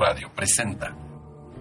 [0.00, 0.96] Radio presenta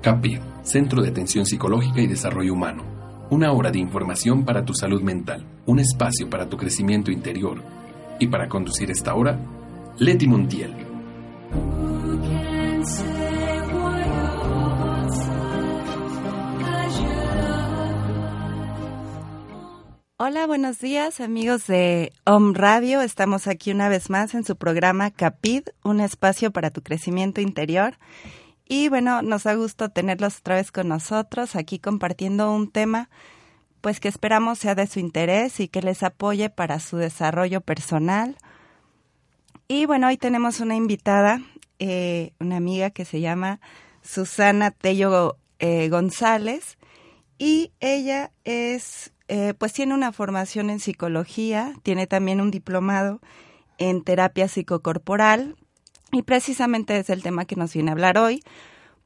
[0.01, 2.83] CAPID, Centro de Atención Psicológica y Desarrollo Humano.
[3.29, 7.61] Una hora de información para tu salud mental, un espacio para tu crecimiento interior.
[8.17, 9.37] Y para conducir esta hora,
[9.97, 10.73] Leti Montiel.
[20.31, 23.01] Hola, buenos días amigos de Om Radio.
[23.01, 27.97] Estamos aquí una vez más en su programa Capid, un espacio para tu crecimiento interior.
[28.67, 33.09] Y bueno, nos da gusto tenerlos otra vez con nosotros, aquí compartiendo un tema
[33.81, 38.37] pues que esperamos sea de su interés y que les apoye para su desarrollo personal.
[39.67, 41.41] Y bueno, hoy tenemos una invitada,
[41.79, 43.59] eh, una amiga que se llama
[44.03, 46.77] Susana Tello eh, González
[47.39, 53.21] y ella es eh, pues tiene una formación en psicología, tiene también un diplomado
[53.77, 55.55] en terapia psicocorporal
[56.11, 58.43] y precisamente es el tema que nos viene a hablar hoy,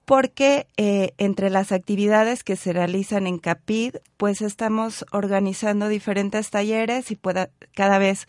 [0.06, 7.12] porque eh, entre las actividades que se realizan en CAPID, pues estamos organizando diferentes talleres
[7.12, 8.26] y pueda, cada vez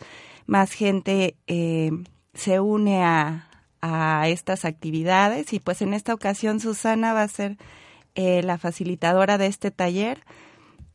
[0.47, 1.91] más gente eh,
[2.33, 3.49] se une a,
[3.79, 7.57] a, estas actividades y pues en esta ocasión Susana va a ser
[8.15, 10.23] la facilitadora de este taller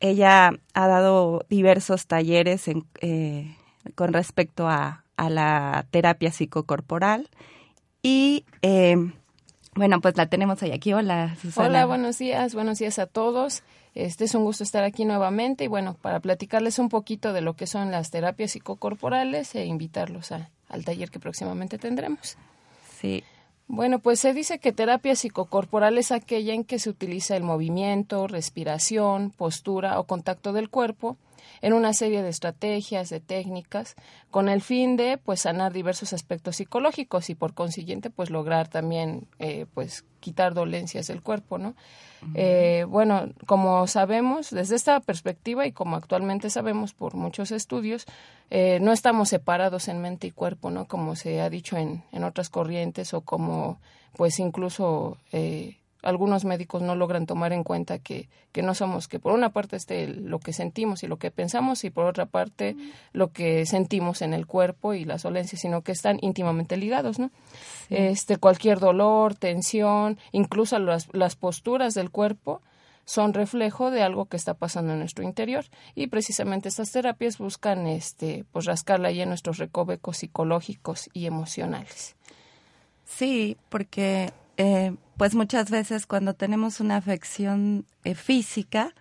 [0.01, 2.65] ella ha dado diversos talleres
[3.01, 3.57] eh,
[3.95, 7.29] con respecto a, la terapia psicocorporal
[8.03, 8.97] y eh,
[9.75, 10.95] bueno, pues la tenemos ahí aquí.
[10.95, 11.69] Hola, Susana.
[11.69, 13.63] Hola, buenos días, buenos días a todos.
[13.95, 17.53] Este es un gusto estar aquí nuevamente y bueno, para platicarles un poquito de lo
[17.55, 22.39] que son las terapias psicocorporales e invitarlos al taller que próximamente tendremos.
[22.99, 23.23] Sí,
[23.73, 28.27] bueno, pues se dice que terapia psicocorporal es aquella en que se utiliza el movimiento,
[28.27, 31.17] respiración, postura o contacto del cuerpo
[31.63, 33.95] en una serie de estrategias, de técnicas,
[34.31, 39.27] con el fin de pues sanar diversos aspectos psicológicos y por consiguiente pues lograr también
[39.39, 41.75] eh, pues quitar dolencias del cuerpo, ¿no?
[42.35, 48.05] Eh, bueno, como sabemos, desde esta perspectiva y como actualmente sabemos por muchos estudios,
[48.51, 50.87] eh, no estamos separados en mente y cuerpo, ¿no?
[50.87, 53.81] Como se ha dicho en, en otras corrientes o como,
[54.17, 59.19] pues incluso eh, algunos médicos no logran tomar en cuenta que, que no somos, que
[59.19, 62.77] por una parte esté lo que sentimos y lo que pensamos y por otra parte
[63.13, 67.31] lo que sentimos en el cuerpo y las dolencias, sino que están íntimamente ligados, ¿no?
[67.91, 72.63] Este, cualquier dolor, tensión, incluso las, las posturas del cuerpo
[73.05, 75.65] son reflejo de algo que está pasando en nuestro interior
[75.97, 82.15] y precisamente estas terapias buscan este pues rascarla ahí en nuestros recovecos psicológicos y emocionales.
[83.05, 88.95] Sí, porque eh, pues muchas veces cuando tenemos una afección eh, física,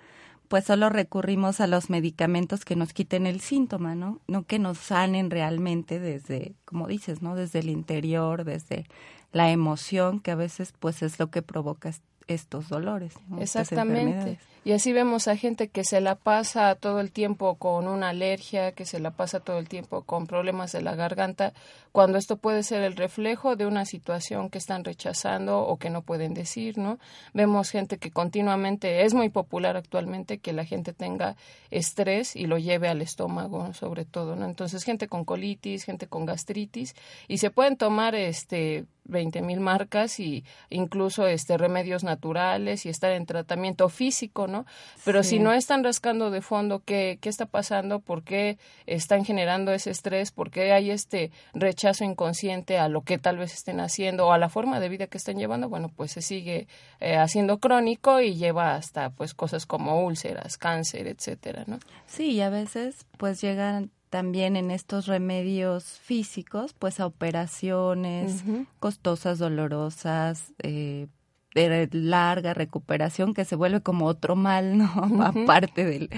[0.50, 4.19] pues solo recurrimos a los medicamentos que nos quiten el síntoma, ¿no?
[4.28, 7.35] No que nos sanen realmente desde, como dices, ¿no?
[7.35, 8.85] Desde el interior, desde
[9.31, 11.90] la emoción, que a veces pues es lo que provoca
[12.29, 13.13] estos dolores.
[13.40, 14.40] Exactamente.
[14.66, 18.73] Y así vemos a gente que se la pasa todo el tiempo con una alergia,
[18.73, 21.53] que se la pasa todo el tiempo con problemas de la garganta,
[21.91, 26.01] cuando esto puede ser el reflejo de una situación que están rechazando o que no
[26.01, 27.00] pueden decir, ¿no?
[27.34, 31.35] Vemos gente que continuamente, es muy popular actualmente que la gente tenga
[31.72, 34.45] estrés y lo lleve al estómago, sobre todo, ¿no?
[34.45, 36.95] Entonces, gente con colitis, gente con gastritis,
[37.28, 43.12] y se pueden tomar este 20 mil marcas y incluso este remedios naturales y estar
[43.12, 44.66] en tratamiento físico, ¿no?
[45.06, 49.72] Pero si no están rascando de fondo qué, qué está pasando, por qué están generando
[49.72, 54.28] ese estrés, por qué hay este rechazo inconsciente a lo que tal vez estén haciendo
[54.28, 56.68] o a la forma de vida que estén llevando, bueno, pues se sigue
[57.00, 61.80] eh, haciendo crónico y lleva hasta pues cosas como úlceras, cáncer, etcétera, ¿no?
[62.08, 68.44] Sí, y a veces pues llegan también en estos remedios físicos, pues a operaciones
[68.80, 71.08] costosas, dolorosas, eh,
[71.53, 74.92] de larga recuperación que se vuelve como otro mal, ¿no?
[75.24, 76.09] Aparte del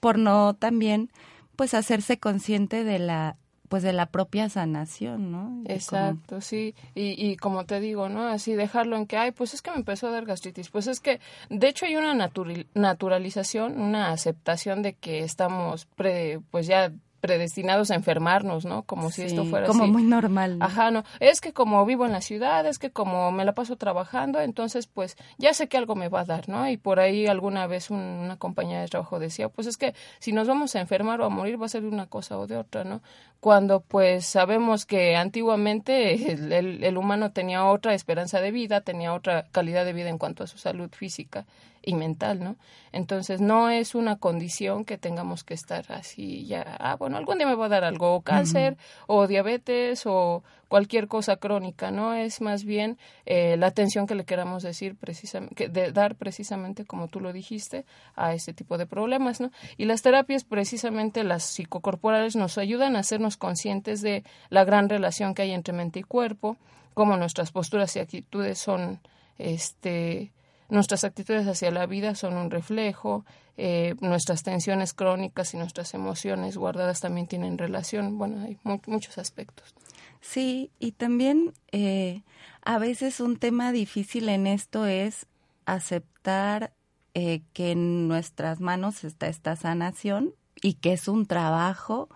[0.00, 1.10] por no también
[1.56, 3.36] pues hacerse consciente de la
[3.68, 5.62] pues de la propia sanación, ¿no?
[5.64, 6.74] Exacto, sí.
[6.94, 8.28] Y, y como te digo, ¿no?
[8.28, 10.68] Así dejarlo en que, ay, pues es que me empezó a dar gastritis.
[10.68, 11.18] Pues es que,
[11.48, 16.92] de hecho, hay una naturalización, una aceptación de que estamos, pre, pues ya
[17.24, 18.82] predestinados a enfermarnos, ¿no?
[18.82, 20.58] Como si esto fuera como muy normal.
[20.60, 21.04] Ajá, no.
[21.20, 24.86] Es que como vivo en la ciudad, es que como me la paso trabajando, entonces
[24.86, 26.68] pues ya sé que algo me va a dar, ¿no?
[26.68, 30.46] Y por ahí alguna vez una compañía de trabajo decía, pues es que si nos
[30.48, 32.84] vamos a enfermar o a morir va a ser de una cosa o de otra,
[32.84, 33.00] ¿no?
[33.40, 39.46] Cuando pues sabemos que antiguamente el, el humano tenía otra esperanza de vida, tenía otra
[39.50, 41.46] calidad de vida en cuanto a su salud física
[41.84, 42.56] y mental, ¿no?
[42.92, 47.18] Entonces no es una condición que tengamos que estar así ya, ah, bueno, ¿no?
[47.18, 48.76] Algún día me va a dar algo, o cáncer,
[49.06, 52.14] o diabetes, o cualquier cosa crónica, ¿no?
[52.14, 57.08] Es más bien eh, la atención que le queramos decir precisamente, de dar precisamente, como
[57.08, 57.84] tú lo dijiste,
[58.16, 59.50] a este tipo de problemas, ¿no?
[59.76, 65.34] Y las terapias, precisamente las psicocorporales, nos ayudan a hacernos conscientes de la gran relación
[65.34, 66.56] que hay entre mente y cuerpo,
[66.94, 69.00] cómo nuestras posturas y actitudes son,
[69.38, 70.32] este,
[70.68, 73.24] nuestras actitudes hacia la vida son un reflejo,
[73.56, 78.18] eh, nuestras tensiones crónicas y nuestras emociones guardadas también tienen relación.
[78.18, 79.74] Bueno, hay muchos aspectos.
[80.20, 82.22] Sí, y también eh,
[82.62, 85.26] a veces un tema difícil en esto es
[85.66, 86.72] aceptar
[87.12, 92.08] eh, que en nuestras manos está esta sanación y que es un trabajo,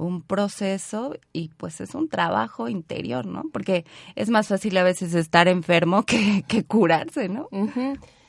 [0.00, 3.44] un proceso y pues es un trabajo interior, ¿no?
[3.52, 7.48] Porque es más fácil a veces estar enfermo que, que curarse, ¿no?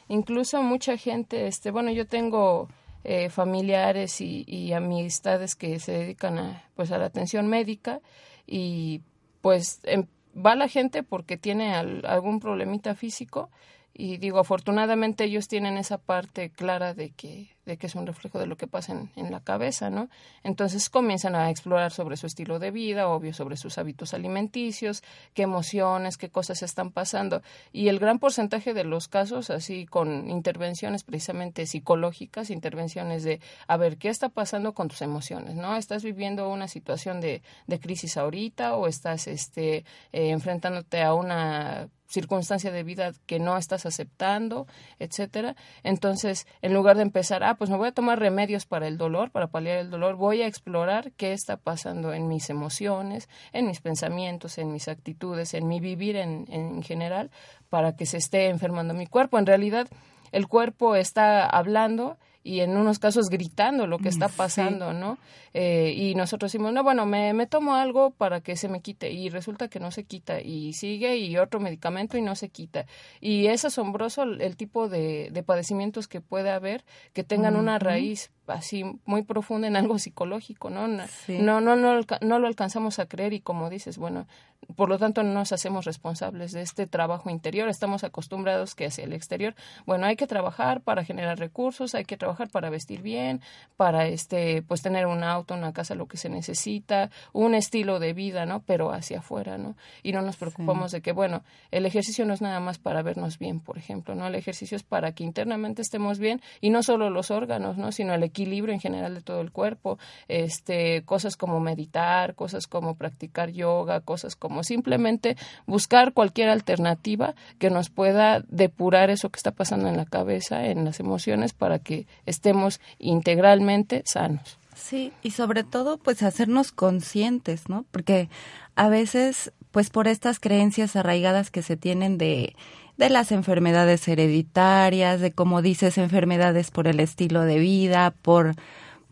[0.08, 2.68] Incluso mucha gente, este, bueno, yo tengo
[3.04, 8.00] eh, familiares y, amistades que se dedican a, pues, a la atención médica
[8.46, 9.02] y
[9.42, 13.50] pues em, va la gente porque tiene algún problemita físico
[13.94, 18.40] y digo, afortunadamente ellos tienen esa parte clara de que de que es un reflejo
[18.40, 20.10] de lo que pasa en, la cabeza, ¿no?
[20.44, 25.04] Entonces comienzan a explorar sobre su estilo de vida, obvio, sobre sus hábitos alimenticios,
[25.34, 27.42] qué emociones, qué cosas están pasando.
[27.72, 33.78] Y el gran porcentaje de los casos, así con intervenciones precisamente psicológicas, intervenciones de, a
[33.78, 35.76] ver, ¿qué está pasando con tus emociones, ¿no?
[35.78, 41.90] ¿Estás viviendo una situación de, de crisis ahorita o estás este, eh, enfrentándote a una
[42.12, 44.68] circunstancia de vida que no estás aceptando,
[45.00, 45.56] etcétera.
[45.84, 49.32] Entonces, en lugar de empezar, ah, pues me voy a tomar remedios para el dolor,
[49.32, 53.82] para paliar el dolor, voy a explorar qué está pasando en mis emociones, en mis
[53.82, 57.32] pensamientos, en mis actitudes, en mi vivir en, en general,
[57.70, 59.40] para que se esté enfermando mi cuerpo.
[59.40, 59.88] En realidad,
[60.32, 65.18] el cuerpo está hablando y en unos casos gritando lo que está pasando, ¿no?
[65.54, 69.12] Eh, y nosotros decimos, no, bueno, me, me tomo algo para que se me quite
[69.12, 72.86] y resulta que no se quita y sigue y otro medicamento y no se quita.
[73.20, 76.84] Y es asombroso el, tipo de, de, padecimientos que puede haber
[77.14, 80.88] que tengan una raíz así muy profunda en algo psicológico, ¿no?
[80.88, 84.28] No, no, no, no, lo alcanzamos a creer y como dices, bueno,
[84.76, 89.04] por lo tanto no nos hacemos responsables de este trabajo interior, estamos acostumbrados que hacia
[89.04, 89.56] el exterior,
[89.86, 93.42] bueno, hay que trabajar para generar recursos, hay que trabajar para vestir bien,
[93.76, 98.14] para este, pues tener un auto, una casa, lo que se necesita, un estilo de
[98.14, 98.62] vida, ¿no?
[98.62, 99.76] Pero hacia afuera, ¿no?
[100.04, 103.40] Y no nos preocupamos de que, bueno, el ejercicio no es nada más para vernos
[103.40, 104.28] bien, por ejemplo, ¿no?
[104.28, 107.92] El ejercicio es para que internamente estemos bien y no solo los órganos, ¿no?
[107.92, 112.96] Sino el equilibrio en general de todo el cuerpo, este, cosas como meditar, cosas como
[112.96, 119.52] practicar yoga, cosas como simplemente buscar cualquier alternativa que nos pueda depurar eso que está
[119.52, 124.58] pasando en la cabeza, en las emociones, para que estemos integralmente sanos.
[124.76, 127.86] Sí, y sobre todo pues hacernos conscientes, ¿no?
[127.92, 128.30] Porque
[128.76, 132.56] a veces pues por estas creencias arraigadas que se tienen de
[133.02, 138.56] de las enfermedades hereditarias, de como dices, enfermedades por el estilo de vida, por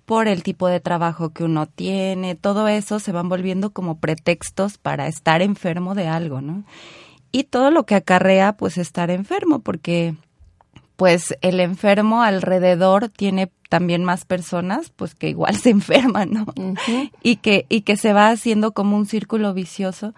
[0.05, 4.79] por el tipo de trabajo que uno tiene, todo eso se van volviendo como pretextos
[4.79, 6.63] para estar enfermo de algo, ¿no?
[7.31, 10.15] Y todo lo que acarrea pues estar enfermo, porque
[10.95, 16.45] pues el enfermo alrededor tiene también más personas pues que igual se enferman, ¿no?
[17.23, 20.13] Y que y que se va haciendo como un círculo vicioso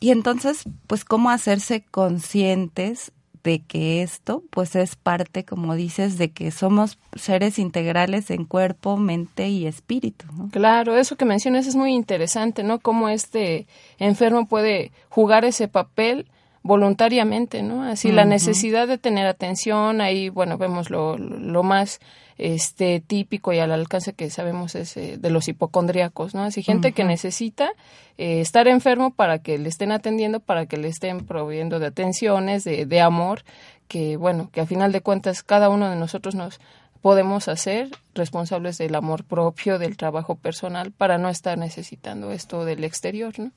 [0.00, 3.12] y entonces, pues, ¿cómo hacerse conscientes
[3.42, 8.96] de que esto, pues, es parte, como dices, de que somos seres integrales en cuerpo,
[8.96, 10.26] mente y espíritu?
[10.32, 10.48] ¿no?
[10.50, 12.78] Claro, eso que mencionas es muy interesante, ¿no?
[12.78, 13.66] Cómo este
[13.98, 16.26] enfermo puede jugar ese papel
[16.62, 17.82] voluntariamente, ¿no?
[17.82, 22.00] Así la necesidad de tener atención, ahí, bueno, vemos lo, lo más
[22.38, 26.44] este típico y al alcance que sabemos es eh, de los hipocondríacos, ¿no?
[26.44, 27.70] Así gente que necesita
[28.16, 32.64] eh, estar enfermo para que le estén atendiendo, para que le estén proveyendo de atenciones,
[32.64, 33.42] de, de amor,
[33.88, 36.60] que bueno, que a final de cuentas cada uno de nosotros nos
[37.02, 42.84] podemos hacer responsables del amor propio, del trabajo personal, para no estar necesitando esto del
[42.84, 43.50] exterior, ¿no?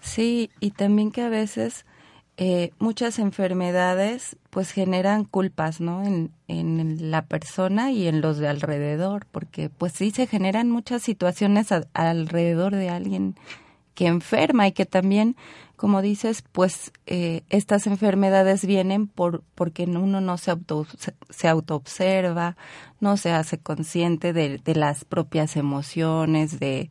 [0.00, 1.84] Sí, y también que a veces
[2.42, 6.02] eh, muchas enfermedades pues generan culpas, ¿no?
[6.02, 11.02] En, en, la persona y en los de alrededor, porque pues sí se generan muchas
[11.02, 13.34] situaciones alrededor de alguien
[13.94, 15.36] que enferma y que también,
[15.76, 20.86] como dices, pues eh, estas enfermedades vienen por porque uno no se auto
[21.28, 22.56] se autoobserva,
[23.00, 26.88] no se hace consciente de, de las propias emociones, de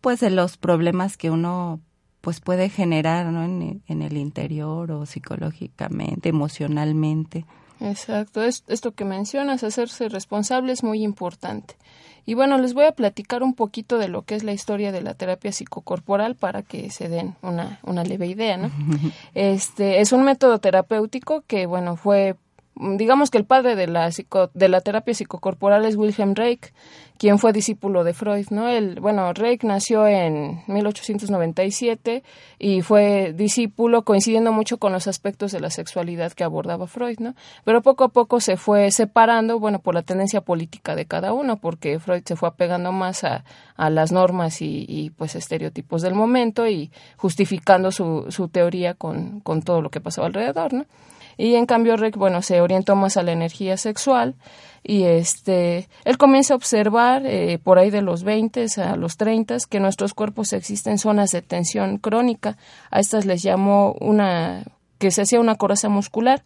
[0.00, 1.80] pues de los problemas que uno
[2.24, 3.44] pues puede generar ¿no?
[3.44, 7.44] en, en el interior o psicológicamente, emocionalmente.
[7.80, 11.76] Exacto, es, esto que mencionas, hacerse responsable es muy importante.
[12.24, 15.02] Y bueno, les voy a platicar un poquito de lo que es la historia de
[15.02, 18.70] la terapia psicocorporal para que se den una, una leve idea, ¿no?
[19.34, 22.36] Este es un método terapéutico que, bueno, fue
[22.76, 24.10] digamos que el padre de la,
[24.54, 26.72] de la terapia psicocorporal es Wilhelm Reich,
[27.18, 28.68] quien fue discípulo de Freud, ¿no?
[28.68, 32.24] El, bueno, Reich nació en 1897
[32.58, 37.34] y fue discípulo coincidiendo mucho con los aspectos de la sexualidad que abordaba Freud, ¿no?
[37.64, 41.58] Pero poco a poco se fue separando, bueno, por la tendencia política de cada uno,
[41.58, 43.44] porque Freud se fue apegando más a,
[43.76, 49.40] a las normas y, y, pues estereotipos del momento y justificando su, su teoría con,
[49.40, 50.86] con todo lo que pasaba alrededor, ¿no?
[51.36, 54.34] Y en cambio Rick, bueno, se orientó más a la energía sexual
[54.82, 59.56] y este, él comienza a observar eh, por ahí de los 20 a los 30
[59.68, 62.56] que nuestros cuerpos existen zonas de tensión crónica,
[62.90, 64.64] a estas les llamó una,
[64.98, 66.42] que se hacía una coraza muscular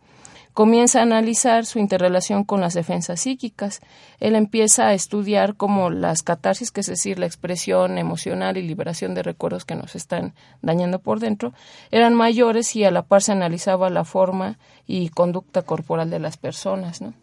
[0.59, 3.81] comienza a analizar su interrelación con las defensas psíquicas.
[4.19, 9.15] Él empieza a estudiar cómo las catarsis, que es decir, la expresión emocional y liberación
[9.15, 11.53] de recuerdos que nos están dañando por dentro,
[11.93, 16.39] eran mayores y a la par se analizaba la forma y conducta corporal de las
[16.39, 17.03] personas.
[17.03, 17.15] ¿no?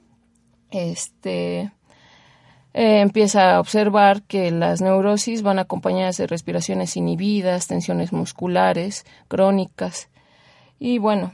[0.72, 1.74] Este,
[2.74, 10.08] eh, empieza a observar que las neurosis van acompañadas de respiraciones inhibidas, tensiones musculares, crónicas.
[10.80, 11.34] Y bueno,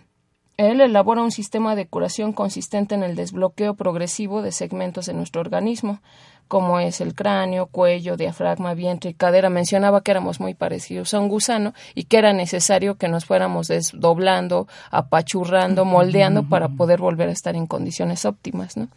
[0.58, 5.42] él elabora un sistema de curación consistente en el desbloqueo progresivo de segmentos de nuestro
[5.42, 6.02] organismo,
[6.48, 9.50] como es el cráneo, cuello, diafragma, vientre y cadera.
[9.50, 13.70] Mencionaba que éramos muy parecidos a un gusano y que era necesario que nos fuéramos
[13.70, 18.90] desdoblando, apachurrando, moldeando para poder volver a estar en condiciones óptimas, ¿no?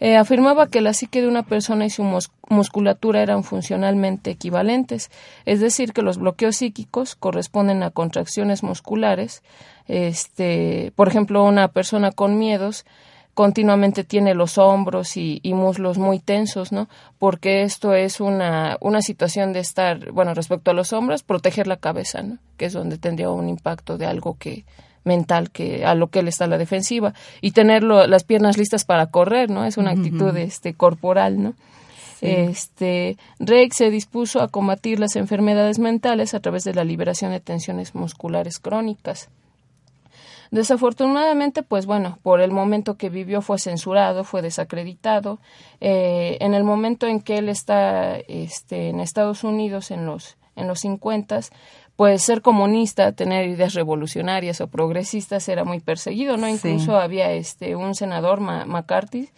[0.00, 2.02] Eh, afirmaba que la psique de una persona y su
[2.48, 5.10] musculatura eran funcionalmente equivalentes,
[5.44, 9.42] es decir, que los bloqueos psíquicos corresponden a contracciones musculares.
[9.88, 12.86] Este, por ejemplo, una persona con miedos
[13.34, 16.88] continuamente tiene los hombros y, muslos muy tensos, ¿no?
[17.18, 21.76] Porque esto es una, una situación de estar, bueno, respecto a los hombros, proteger la
[21.76, 22.38] cabeza, ¿no?
[22.56, 24.64] Que es donde tendría un impacto de algo que,
[25.04, 29.06] mental que a lo que él está la defensiva y tener las piernas listas para
[29.06, 29.64] correr, ¿no?
[29.64, 31.54] Es una actitud este corporal, ¿no?
[32.20, 37.40] Este Reich se dispuso a combatir las enfermedades mentales a través de la liberación de
[37.40, 39.30] tensiones musculares crónicas.
[40.50, 45.38] Desafortunadamente, pues bueno, por el momento que vivió fue censurado, fue desacreditado.
[45.80, 50.68] Eh, en el momento en que él está este, en Estados Unidos en los en
[50.68, 51.40] los 50,
[52.00, 56.48] pues ser comunista, tener ideas revolucionarias o progresistas era muy perseguido, ¿no?
[56.48, 59.28] Incluso había este un senador McCarthy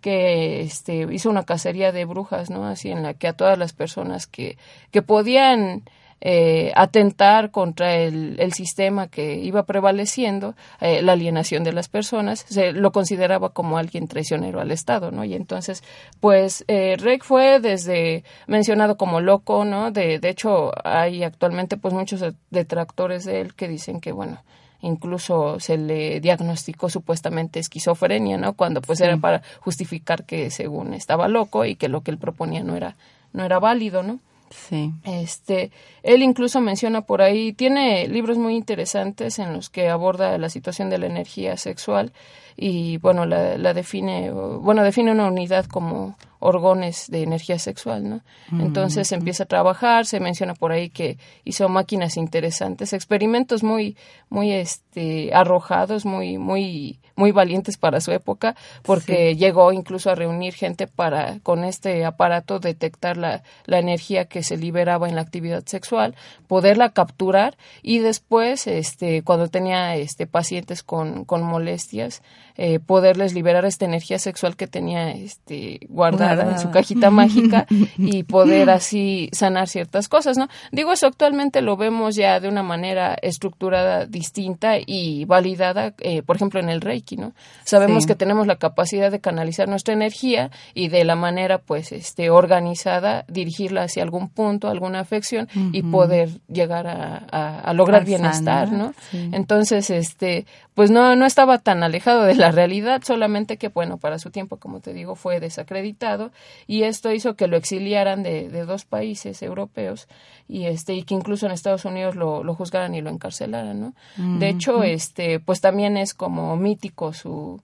[0.00, 2.66] que este hizo una cacería de brujas, ¿no?
[2.66, 4.58] Así en la que a todas las personas que
[4.90, 5.84] que podían
[6.20, 12.44] eh, atentar contra el, el, sistema que iba prevaleciendo, eh, la alienación de las personas,
[12.48, 15.24] se lo consideraba como alguien traicionero al Estado, ¿no?
[15.24, 15.84] Y entonces,
[16.20, 19.90] pues, eh, fue desde mencionado como loco, ¿no?
[19.92, 24.42] De, de hecho, hay actualmente, pues, muchos detractores de él que dicen que, bueno,
[24.80, 28.54] incluso se le diagnosticó supuestamente esquizofrenia, ¿no?
[28.54, 32.62] Cuando pues era para justificar que según estaba loco y que lo que él proponía
[32.62, 32.96] no era
[33.32, 34.20] no era válido, ¿no?
[34.50, 34.92] Sí.
[35.04, 35.70] Este,
[36.02, 40.90] él incluso menciona por ahí, tiene libros muy interesantes en los que aborda la situación
[40.90, 42.12] de la energía sexual
[42.56, 48.20] y bueno, la, la define, bueno, define una unidad como orgones de energía sexual, ¿no?
[48.60, 53.96] Entonces empieza a trabajar, se menciona por ahí que hizo máquinas interesantes, experimentos muy,
[54.30, 60.54] muy, este, arrojados, muy, muy, muy valientes para su época, porque llegó incluso a reunir
[60.54, 65.64] gente para, con este aparato, detectar la, la energía que se liberaba en la actividad
[65.66, 66.14] sexual,
[66.46, 72.22] poderla capturar y después, este, cuando tenía, este, pacientes con, con molestias,
[72.56, 77.66] eh, poderles liberar esta energía sexual que tenía, este, guardada en su cajita mágica
[77.98, 80.48] y poder así sanar ciertas cosas, ¿no?
[80.72, 86.36] Digo, eso actualmente lo vemos ya de una manera estructurada distinta y validada, eh, por
[86.36, 87.32] ejemplo, en el Reiki, ¿no?
[87.64, 92.30] Sabemos que tenemos la capacidad de canalizar nuestra energía y de la manera, pues, este,
[92.30, 98.92] organizada, dirigirla hacia algún punto, alguna afección y poder llegar a, lograr bienestar, ¿no?
[99.12, 104.18] Entonces, este, pues no, no estaba tan alejado de la realidad, solamente que, bueno, para
[104.18, 106.17] su tiempo, como te digo, fue desacreditado
[106.66, 110.08] y esto hizo que lo exiliaran de, de dos países europeos
[110.48, 113.94] y este y que incluso en Estados Unidos lo, lo juzgaran y lo encarcelaran, ¿no?
[114.38, 117.60] De hecho, este, pues también es como mítico su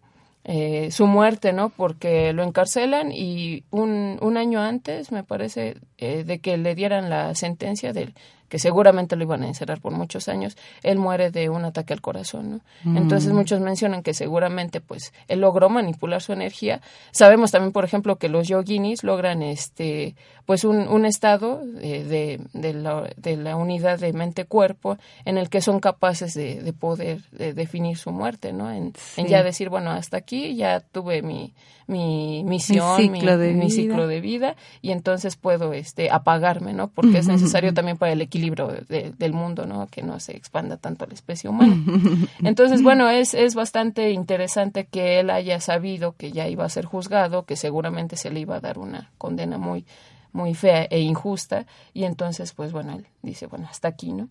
[0.46, 1.70] eh, su muerte, ¿no?
[1.70, 7.08] Porque lo encarcelan y un, un año antes, me parece, eh, de que le dieran
[7.08, 8.12] la sentencia del
[8.54, 12.00] que seguramente lo iban a encerrar por muchos años, él muere de un ataque al
[12.00, 12.60] corazón, ¿no?
[12.84, 12.98] Mm.
[12.98, 16.80] Entonces muchos mencionan que seguramente pues él logró manipular su energía.
[17.10, 20.14] Sabemos también, por ejemplo, que los yoginis logran este
[20.46, 25.48] pues un, un estado eh, de, de, la, de la unidad de mente-cuerpo en el
[25.48, 28.70] que son capaces de, de poder de definir su muerte, ¿no?
[28.70, 31.54] En, en ya decir, bueno, hasta aquí ya tuve mi,
[31.86, 33.70] mi misión, mi ciclo de mi vida.
[33.70, 36.88] ciclo de vida y entonces puedo este apagarme, ¿no?
[36.88, 39.86] Porque es necesario también para el equilibrio de- del mundo, ¿no?
[39.88, 41.76] Que no se expanda tanto la especie humana.
[42.42, 46.84] Entonces, bueno, es, es bastante interesante que él haya sabido que ya iba a ser
[46.84, 49.84] juzgado, que seguramente se le iba a dar una condena muy,
[50.32, 54.28] muy fea e injusta, y entonces, pues bueno, él dice, bueno, hasta aquí, ¿no?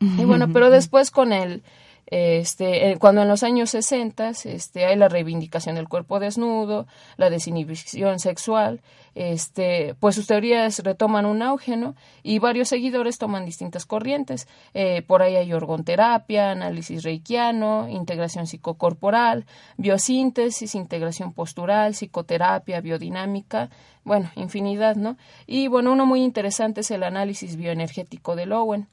[0.00, 1.62] Y bueno, pero después con el,
[2.06, 6.86] este, eh, cuando en los años 60 este, hay la reivindicación del cuerpo desnudo,
[7.16, 8.80] la desinhibición sexual,
[9.16, 11.96] este, pues sus teorías retoman un auge, ¿no?
[12.22, 14.46] Y varios seguidores toman distintas corrientes.
[14.74, 19.46] Eh, por ahí hay orgonterapia, análisis reikiano, integración psicocorporal,
[19.76, 23.70] biosíntesis, integración postural, psicoterapia, biodinámica,
[24.04, 25.16] bueno, infinidad, ¿no?
[25.46, 28.86] Y bueno, uno muy interesante es el análisis bioenergético de Lowen.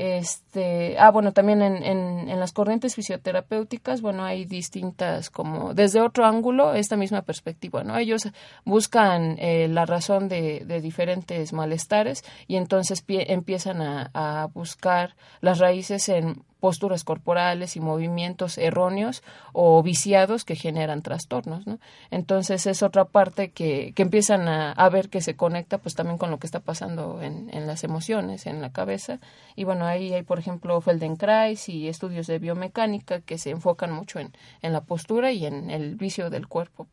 [0.00, 6.00] Este, ah, bueno, también en, en, en las corrientes fisioterapéuticas, bueno, hay distintas, como desde
[6.00, 7.96] otro ángulo, esta misma perspectiva, ¿no?
[7.98, 8.28] Ellos
[8.64, 15.16] buscan eh, la razón de, de diferentes malestares y entonces pie- empiezan a, a buscar
[15.40, 19.22] las raíces en posturas corporales y movimientos erróneos
[19.52, 21.78] o viciados que generan trastornos, ¿no?
[22.10, 26.18] Entonces es otra parte que, que empiezan a, a ver que se conecta pues también
[26.18, 29.20] con lo que está pasando en, en las emociones, en la cabeza.
[29.56, 34.18] Y bueno, ahí hay por ejemplo Feldenkrais y estudios de biomecánica que se enfocan mucho
[34.18, 36.86] en, en la postura y en el vicio del cuerpo.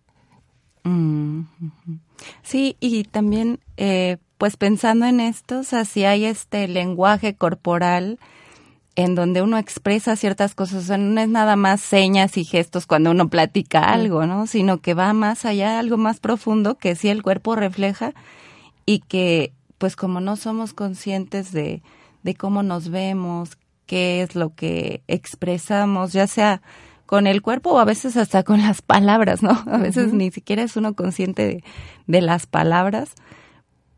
[0.84, 1.42] Mm.
[2.44, 8.20] Sí, y también, eh, pues pensando en esto, o sea, si hay este lenguaje corporal
[8.96, 12.86] en donde uno expresa ciertas cosas, o sea, no es nada más señas y gestos
[12.86, 14.48] cuando uno platica algo, ¿no?
[14.48, 18.14] Sino que va más allá, algo más profundo que sí el cuerpo refleja
[18.86, 21.84] y que, pues como no somos conscientes de,
[22.24, 26.62] de cómo nos vemos, qué es lo que expresamos, ya sea
[27.06, 29.52] con el cuerpo o a veces hasta con las palabras, ¿no?
[29.68, 31.64] A veces ni siquiera es uno consciente de,
[32.08, 33.14] de las palabras,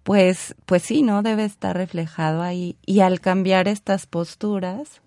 [0.07, 1.21] pues, pues sí, ¿no?
[1.21, 2.77] Debe estar reflejado ahí.
[2.85, 5.01] Y al cambiar estas posturas,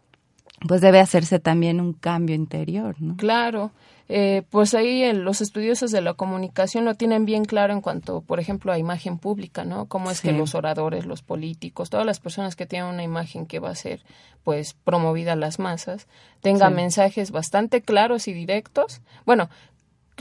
[0.69, 3.17] pues debe hacerse también un cambio interior, ¿no?
[3.17, 3.71] Claro,
[4.11, 8.21] eh, pues ahí el- los estudiosos de la comunicación lo tienen bien claro en cuanto,
[8.21, 9.87] por ejemplo, a imagen pública, ¿no?
[9.87, 10.29] Cómo es Sí.
[10.29, 13.75] que los oradores, los políticos, todas las personas que tienen una imagen que va a
[13.75, 14.03] ser,
[14.45, 16.09] pues, promovida a las masas,
[16.43, 16.75] tenga Sí.
[16.75, 19.01] mensajes bastante claros y directos.
[19.25, 19.49] Bueno,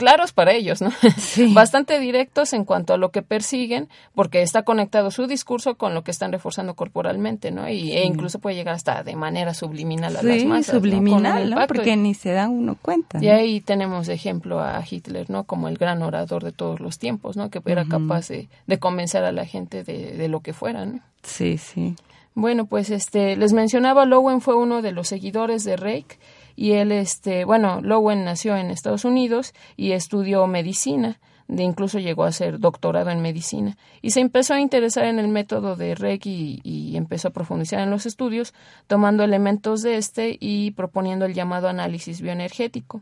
[0.00, 0.90] claros para ellos, ¿no?
[1.18, 1.52] Sí.
[1.52, 6.02] Bastante directos en cuanto a lo que persiguen, porque está conectado su discurso con lo
[6.02, 7.68] que están reforzando corporalmente, ¿no?
[7.68, 10.66] Y, e incluso puede llegar hasta de manera subliminal a las Sí, masas.
[10.66, 11.66] Con un subliminal, ¿no?
[11.66, 13.18] Porque ni se da uno cuenta.
[13.20, 13.34] Y ¿no?
[13.34, 15.44] ahí tenemos de ejemplo a Hitler, ¿no?
[15.44, 17.50] Como el gran orador de todos los tiempos, ¿no?
[17.50, 21.00] Que era capaz de, de convencer a la gente de, de lo que fuera, ¿no?
[21.22, 21.94] Sí, sí.
[22.34, 26.18] Bueno, pues este, les mencionaba, Lowen fue uno de los seguidores de Reich
[26.60, 31.18] y él, este, bueno, Lowen nació en Estados Unidos y estudió medicina,
[31.48, 35.28] de incluso llegó a ser doctorado en medicina y se empezó a interesar en el
[35.28, 38.52] método de Reich y, y empezó a profundizar en los estudios,
[38.88, 43.00] tomando elementos de este y proponiendo el llamado análisis bioenergético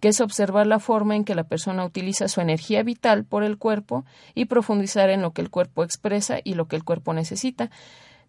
[0.00, 3.56] que es observar la forma en que la persona utiliza su energía vital por el
[3.56, 7.70] cuerpo y profundizar en lo que el cuerpo expresa y lo que el cuerpo necesita.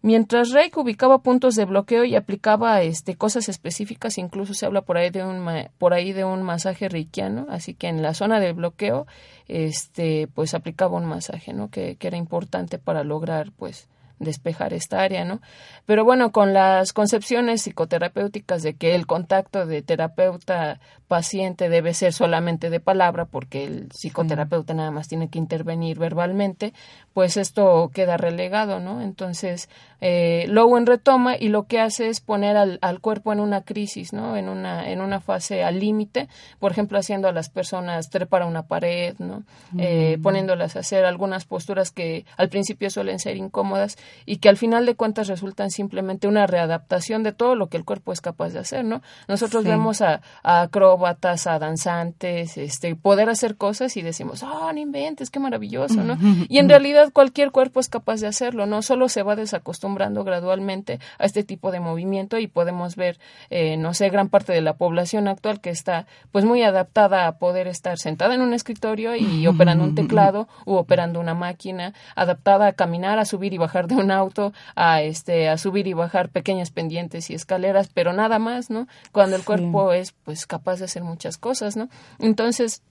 [0.02, 4.96] Mientras Reich ubicaba puntos de bloqueo y aplicaba este, cosas específicas, incluso se habla por
[4.96, 5.46] ahí de un
[5.78, 9.06] por ahí de un masaje reikiano, así que en la zona de bloqueo,
[9.46, 11.68] este, pues aplicaba un masaje, ¿no?
[11.70, 13.88] Que, que era importante para lograr, pues,
[14.20, 15.40] despejar esta área, ¿no?
[15.86, 22.12] Pero bueno, con las concepciones psicoterapéuticas de que el contacto de terapeuta paciente debe ser
[22.12, 26.72] solamente de palabra porque el psicoterapeuta nada más tiene que intervenir verbalmente,
[27.12, 29.00] pues esto queda relegado, ¿no?
[29.02, 29.68] Entonces,
[30.00, 34.12] eh, Lowen retoma y lo que hace es poner al, al cuerpo en una crisis,
[34.12, 34.36] ¿no?
[34.36, 38.46] En una, en una fase al límite, por ejemplo, haciendo a las personas trepar a
[38.46, 39.42] una pared, ¿no?
[39.76, 44.56] Eh, poniéndolas a hacer algunas posturas que al principio suelen ser incómodas y que al
[44.56, 48.50] final de cuentas resultan simplemente una readaptación de todo lo que el cuerpo es capaz
[48.50, 49.02] de hacer, ¿no?
[49.28, 49.68] Nosotros Sí.
[49.68, 55.30] vemos a, a acróbatas, a danzantes, este, poder hacer cosas y decimos, oh, no inventes,
[55.30, 56.16] qué maravilloso, ¿no?
[56.48, 58.82] Y en realidad cualquier cuerpo es capaz de hacerlo, ¿no?
[58.82, 63.18] Solo se va desacostumbrando gradualmente a este tipo de movimiento y podemos ver,
[63.50, 67.38] eh, no sé, gran parte de la población actual que está pues muy adaptada a
[67.38, 72.68] poder estar sentada en un escritorio y operando un teclado u operando una máquina, adaptada
[72.68, 76.28] a caminar, a subir y bajar de un auto, a este, a subir y bajar
[76.28, 78.86] pequeñas pendientes y escaleras, pero nada más, ¿no?
[79.12, 81.88] Cuando el cuerpo es, pues, capaz de hacer muchas cosas, ¿no?
[82.18, 82.82] Entonces,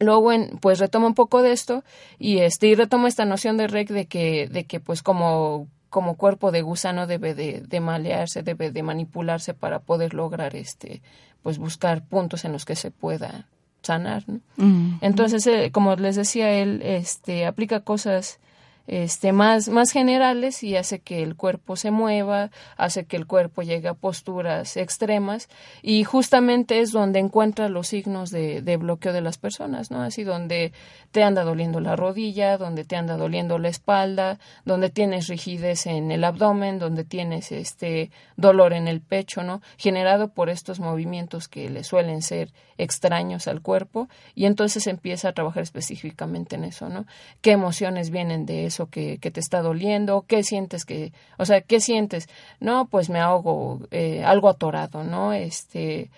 [0.00, 1.84] luego pues retomo un poco de esto
[2.18, 6.16] y este y retomo esta noción de rec de que de que pues como como
[6.16, 11.02] cuerpo de gusano debe de, de, malearse debe de manipularse para poder lograr este
[11.42, 13.46] pues buscar puntos en los que se pueda
[13.82, 14.40] sanar ¿no?
[14.56, 14.98] Mm.
[15.02, 18.40] entonces eh, como les decía él este aplica cosas
[18.86, 23.62] este, más, más generales y hace que el cuerpo se mueva, hace que el cuerpo
[23.62, 25.48] llegue a posturas extremas
[25.82, 30.02] y justamente es donde encuentra los signos de, de bloqueo de las personas, ¿no?
[30.02, 30.72] Así donde
[31.10, 36.10] te anda doliendo la rodilla, donde te anda doliendo la espalda, donde tienes rigidez en
[36.10, 39.60] el abdomen, donde tienes este dolor en el pecho, ¿no?
[39.76, 45.32] Generado por estos movimientos que le suelen ser extraños al cuerpo y entonces empieza a
[45.32, 47.06] trabajar específicamente en eso, ¿no?
[47.40, 48.88] ¿Qué emociones vienen de eso?
[48.88, 52.28] que, que, te está doliendo, qué sientes que, o sea, qué sientes,
[52.60, 55.32] no, pues me hago eh, algo atorado, ¿no?
[55.32, 56.10] Este,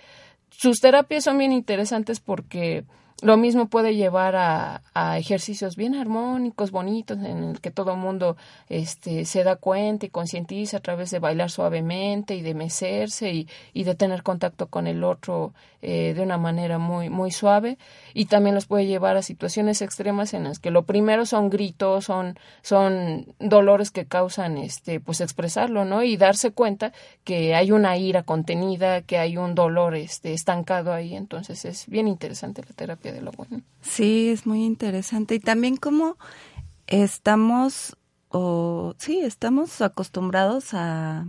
[0.51, 2.85] sus terapias son bien interesantes porque
[3.23, 4.83] lo mismo puede llevar a,
[5.17, 8.37] ejercicios bien armónicos, bonitos, en el que todo mundo
[8.69, 13.49] este, se da cuenta y concientiza a través de bailar suavemente y de mecerse y,
[13.73, 17.77] y de tener contacto con el otro eh, de una manera muy, muy suave.
[18.15, 22.05] Y también los puede llevar a situaciones extremas en las que lo primero son gritos,
[22.05, 26.05] son, son dolores que causan este, pues expresarlo, ¿no?
[26.05, 26.93] Y darse cuenta
[27.25, 31.17] que hay una ira contenida, que hay un dolor este, estancado ahí.
[31.17, 33.63] Entonces es bien interesante la terapia de lo bueno.
[33.81, 35.35] Sí, es muy interesante.
[35.35, 36.17] Y también cómo
[36.87, 37.97] estamos,
[38.29, 41.27] o sí, estamos acostumbrados a,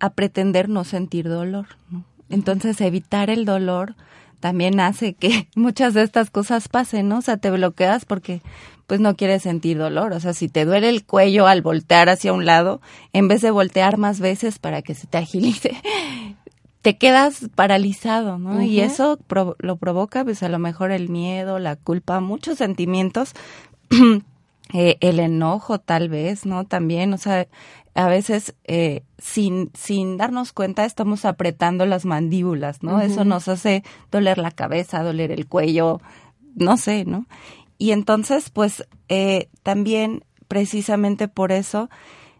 [0.00, 2.04] a pretender no sentir dolor, ¿no?
[2.30, 3.94] Entonces evitar el dolor
[4.40, 7.18] también hace que muchas de estas cosas pasen, ¿no?
[7.18, 8.42] O sea, te bloqueas porque
[8.86, 10.12] pues no quieres sentir dolor.
[10.12, 12.80] O sea, si te duele el cuello al voltear hacia un lado,
[13.12, 15.76] en vez de voltear más veces para que se te agilice,
[16.82, 18.62] te quedas paralizado, ¿no?
[18.62, 19.18] Y eso
[19.58, 23.34] lo provoca, pues a lo mejor el miedo, la culpa, muchos sentimientos,
[24.72, 26.64] eh, el enojo tal vez, ¿no?
[26.64, 27.46] También, o sea,
[27.98, 33.00] a veces eh, sin, sin darnos cuenta estamos apretando las mandíbulas, ¿no?
[33.00, 33.82] Eso nos hace
[34.12, 36.00] doler la cabeza, doler el cuello,
[36.54, 37.26] no sé, ¿no?
[37.76, 41.90] Y entonces, pues eh, también precisamente por eso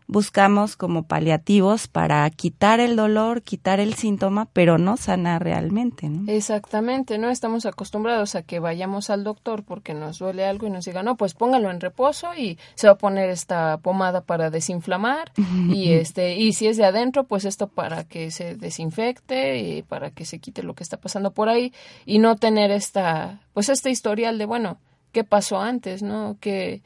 [0.09, 6.33] buscamos como paliativos para quitar el dolor, quitar el síntoma, pero no sanar realmente, ¿no?
[6.33, 10.87] Exactamente, no estamos acostumbrados a que vayamos al doctor porque nos duele algo y nos
[10.87, 15.31] diga, no, pues póngalo en reposo y se va a poner esta pomada para desinflamar
[15.69, 20.11] y este y si es de adentro, pues esto para que se desinfecte y para
[20.11, 21.75] que se quite lo que está pasando por ahí
[22.07, 24.79] y no tener esta pues este historial de bueno,
[25.13, 26.39] ¿qué pasó antes, no?
[26.41, 26.81] Que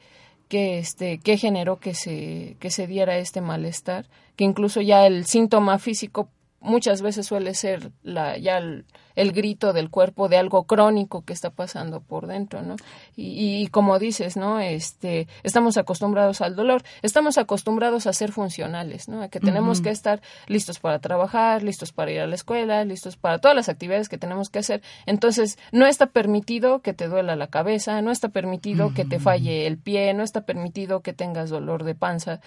[0.47, 5.25] que este que generó que se que se diera este malestar que incluso ya el
[5.25, 6.29] síntoma físico
[6.63, 11.33] muchas veces suele ser la ya el, el grito del cuerpo de algo crónico que
[11.33, 12.75] está pasando por dentro, ¿no?
[13.15, 14.59] Y, como dices, ¿no?
[14.59, 19.21] Este, estamos acostumbrados al dolor, estamos acostumbrados a ser funcionales, ¿no?
[19.21, 23.17] A que tenemos que estar listos para trabajar, listos para ir a la escuela, listos
[23.17, 24.81] para todas las actividades que tenemos que hacer.
[25.05, 29.67] Entonces, no está permitido que te duela la cabeza, no está permitido que te falle
[29.67, 32.39] el pie, no está permitido que tengas dolor de panza,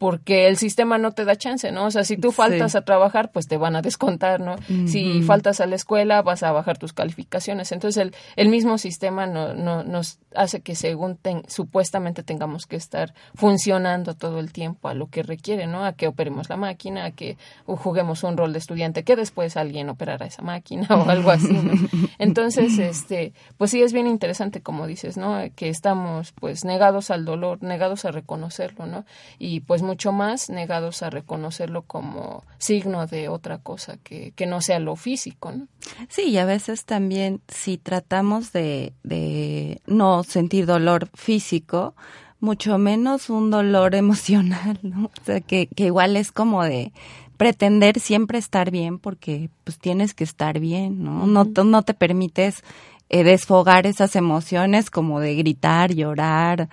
[0.00, 1.84] porque el sistema no te da chance, ¿no?
[1.84, 4.56] O sea, si tú faltas a trabajar, pues te van a descontar, ¿no?
[4.86, 7.70] Si faltas a la escuela, vas a bajar tus calificaciones.
[7.70, 13.12] Entonces, el, el mismo sistema no, no, nos hace que según supuestamente tengamos que estar
[13.34, 15.84] funcionando todo el tiempo a lo que requiere, ¿no?
[15.84, 17.36] A que operemos la máquina, a que
[17.66, 21.74] juguemos un rol de estudiante, que después alguien operara esa máquina o algo así, ¿no?
[22.18, 25.42] Entonces, este, pues sí es bien interesante, como dices, ¿no?
[25.54, 29.04] Que estamos, pues, negados al dolor, negados a reconocerlo, ¿no?
[29.38, 34.60] Y pues mucho más negados a reconocerlo como signo de otra cosa que, que no
[34.60, 35.66] sea lo físico, ¿no?
[36.08, 41.96] Sí, y a veces también si tratamos de, de no sentir dolor físico,
[42.38, 45.06] mucho menos un dolor emocional, ¿no?
[45.06, 46.92] O sea, que, que igual es como de
[47.36, 51.26] pretender siempre estar bien porque pues tienes que estar bien, ¿no?
[51.26, 52.62] No, no te permites
[53.08, 56.68] eh, desfogar esas emociones como de gritar, llorar,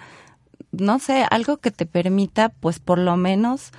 [0.72, 3.72] no sé, algo que te permita, pues por lo menos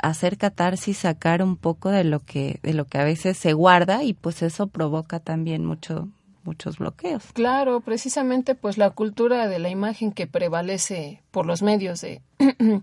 [0.00, 4.02] hacer catarsis, sacar un poco de lo que, de lo que a veces se guarda
[4.02, 6.08] y pues eso provoca también mucho,
[6.42, 7.24] muchos bloqueos.
[7.32, 12.20] Claro, precisamente pues la cultura de la imagen que prevalece por los medios de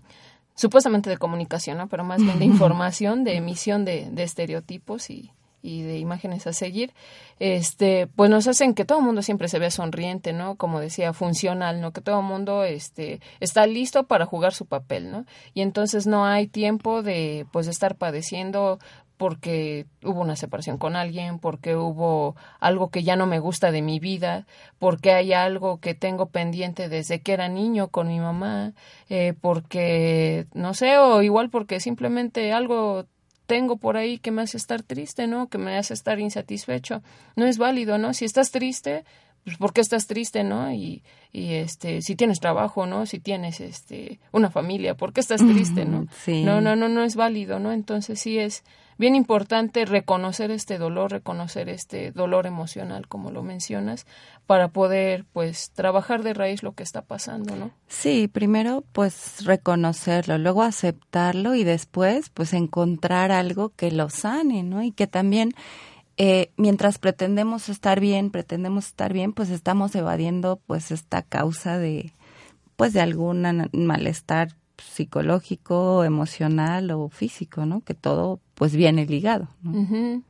[0.54, 1.88] supuestamente de comunicación, ¿no?
[1.88, 5.30] pero más bien de información, de emisión de, de estereotipos y,
[5.62, 6.92] y de imágenes a seguir,
[7.38, 10.56] este, pues nos hacen que todo el mundo siempre se vea sonriente, ¿no?
[10.56, 11.92] Como decía, funcional, ¿no?
[11.92, 15.24] Que todo el mundo este, está listo para jugar su papel, ¿no?
[15.54, 18.78] Y entonces no hay tiempo de, pues, estar padeciendo
[19.22, 23.80] porque hubo una separación con alguien, porque hubo algo que ya no me gusta de
[23.80, 24.48] mi vida,
[24.80, 28.72] porque hay algo que tengo pendiente desde que era niño con mi mamá,
[29.08, 33.06] eh, porque, no sé, o igual porque simplemente algo
[33.52, 35.50] tengo por ahí que me hace estar triste, ¿no?
[35.50, 37.02] Que me hace estar insatisfecho.
[37.36, 38.14] No es válido, ¿no?
[38.14, 39.04] Si estás triste,
[39.44, 40.72] pues ¿por qué estás triste, no?
[40.72, 43.04] Y, y este, si tienes trabajo, ¿no?
[43.04, 46.06] Si tienes este una familia, ¿por qué estás triste, no?
[46.44, 47.72] No, no, no, no es válido, ¿no?
[47.72, 48.64] Entonces sí es
[48.98, 54.06] bien importante reconocer este dolor, reconocer este dolor emocional, como lo mencionas,
[54.46, 57.70] para poder, pues, trabajar de raíz lo que está pasando, ¿no?
[57.88, 64.82] Sí, primero, pues, reconocerlo, luego aceptarlo y después, pues, encontrar algo que lo sane, ¿no?
[64.82, 65.54] Y que también
[66.18, 72.12] eh, mientras pretendemos estar bien, pretendemos estar bien, pues estamos evadiendo pues esta causa de
[72.76, 74.56] pues de algún malestar
[74.90, 77.80] psicológico, emocional o físico, ¿no?
[77.80, 79.48] Que todo pues viene ligado.
[79.62, 80.22] ¿no?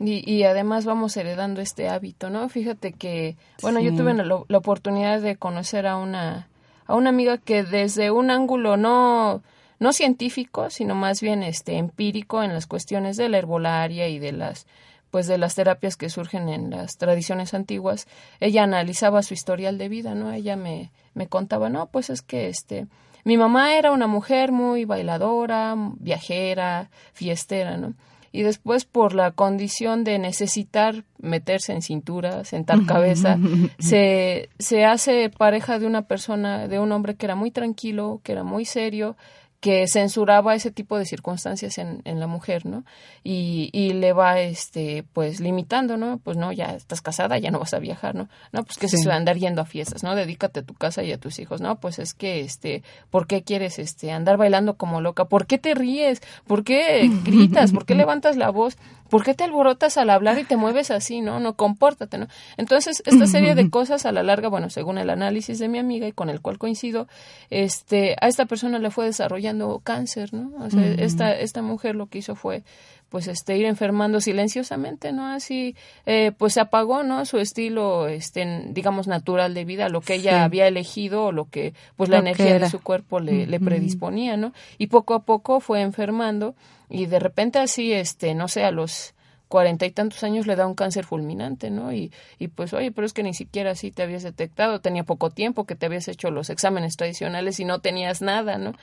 [0.00, 2.48] y, y, además vamos heredando este hábito, ¿no?
[2.48, 6.48] Fíjate que, bueno, yo tuve la, la, oportunidad de conocer a una,
[6.86, 9.42] a una amiga que desde un ángulo no,
[9.80, 14.32] no científico, sino más bien este empírico en las cuestiones de la herbolaria y de
[14.32, 14.66] las
[15.10, 18.06] pues de las terapias que surgen en las tradiciones antiguas,
[18.40, 20.32] ella analizaba su historial de vida, ¿no?
[20.32, 22.86] Ella me, me contaba, no, pues es que este,
[23.28, 27.92] mi mamá era una mujer muy bailadora, viajera, fiestera, ¿no?
[28.32, 33.36] Y después por la condición de necesitar meterse en cintura, sentar cabeza,
[33.78, 38.32] se, se hace pareja de una persona, de un hombre que era muy tranquilo, que
[38.32, 39.14] era muy serio,
[39.60, 42.84] que censuraba ese tipo de circunstancias en, en la mujer, ¿no?
[43.24, 46.18] Y, y, le va, este, pues, limitando, ¿no?
[46.18, 48.28] Pues, no, ya estás casada, ya no vas a viajar, ¿no?
[48.52, 50.14] No, pues, que se va a andar yendo a fiestas, ¿no?
[50.14, 51.80] Dedícate a tu casa y a tus hijos, ¿no?
[51.80, 55.24] Pues, es que, este, ¿por qué quieres, este, andar bailando como loca?
[55.24, 56.22] ¿Por qué te ríes?
[56.46, 57.72] ¿Por qué gritas?
[57.72, 58.76] ¿Por qué levantas la voz?
[59.08, 61.40] ¿Por qué te alborotas al hablar y te mueves así, no?
[61.40, 62.28] No, compórtate, ¿no?
[62.56, 66.06] Entonces, esta serie de cosas a la larga, bueno, según el análisis de mi amiga
[66.06, 67.08] y con el cual coincido,
[67.50, 70.52] este, a esta persona le fue desarrollando cáncer, ¿no?
[70.64, 72.62] O sea, esta, esta mujer lo que hizo fue,
[73.08, 75.26] pues, este, ir enfermando silenciosamente, ¿no?
[75.26, 75.74] Así,
[76.06, 77.24] eh, pues, se apagó, ¿no?
[77.24, 81.74] Su estilo, este, digamos, natural de vida, lo que ella había elegido o lo que,
[81.96, 84.52] pues, la energía de su cuerpo le, le predisponía, ¿no?
[84.78, 86.54] Y poco a poco fue enfermando
[86.90, 89.14] y de repente así, este, no sé, a los
[89.48, 91.92] cuarenta y tantos años le da un cáncer fulminante, ¿no?
[91.92, 95.30] Y, y pues, oye, pero es que ni siquiera así te habías detectado, tenía poco
[95.30, 98.74] tiempo que te habías hecho los exámenes tradicionales y no tenías nada, ¿no?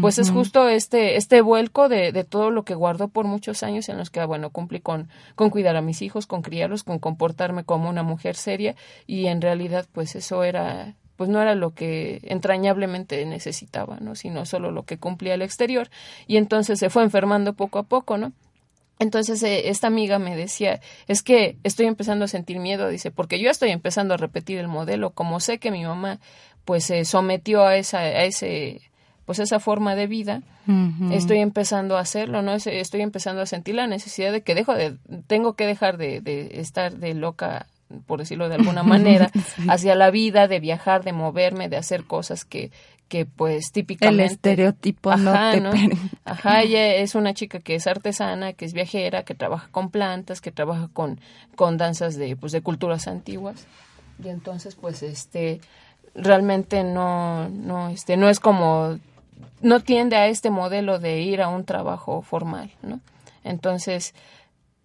[0.00, 3.88] Pues es justo este, este vuelco de, de todo lo que guardó por muchos años
[3.88, 7.64] en los que, bueno, cumplí con, con cuidar a mis hijos, con criarlos, con comportarme
[7.64, 8.74] como una mujer seria
[9.06, 14.14] y en realidad, pues eso era pues no era lo que entrañablemente necesitaba, ¿no?
[14.14, 15.88] sino solo lo que cumplía el exterior
[16.26, 18.32] y entonces se fue enfermando poco a poco, ¿no?
[18.98, 23.38] Entonces eh, esta amiga me decía, es que estoy empezando a sentir miedo, dice, porque
[23.38, 26.18] yo estoy empezando a repetir el modelo, como sé que mi mamá
[26.64, 28.80] pues se sometió a esa a ese
[29.24, 30.42] pues esa forma de vida,
[31.10, 32.54] estoy empezando a hacerlo, ¿no?
[32.54, 36.60] Estoy empezando a sentir la necesidad de que dejo de, tengo que dejar de, de
[36.60, 37.66] estar de loca
[38.06, 39.30] por decirlo de alguna manera,
[39.68, 42.70] hacia la vida, de viajar, de moverme, de hacer cosas que,
[43.08, 44.24] que pues típicamente...
[44.24, 45.70] El estereotipo ajá, no
[46.24, 50.40] Ajá, ella es una chica que es artesana, que es viajera, que trabaja con plantas,
[50.40, 51.20] que trabaja con,
[51.54, 53.66] con danzas de, pues, de culturas antiguas.
[54.22, 55.60] Y entonces, pues, este,
[56.14, 58.98] realmente no, no, este, no es como,
[59.60, 63.00] no tiende a este modelo de ir a un trabajo formal, ¿no?
[63.44, 64.14] Entonces,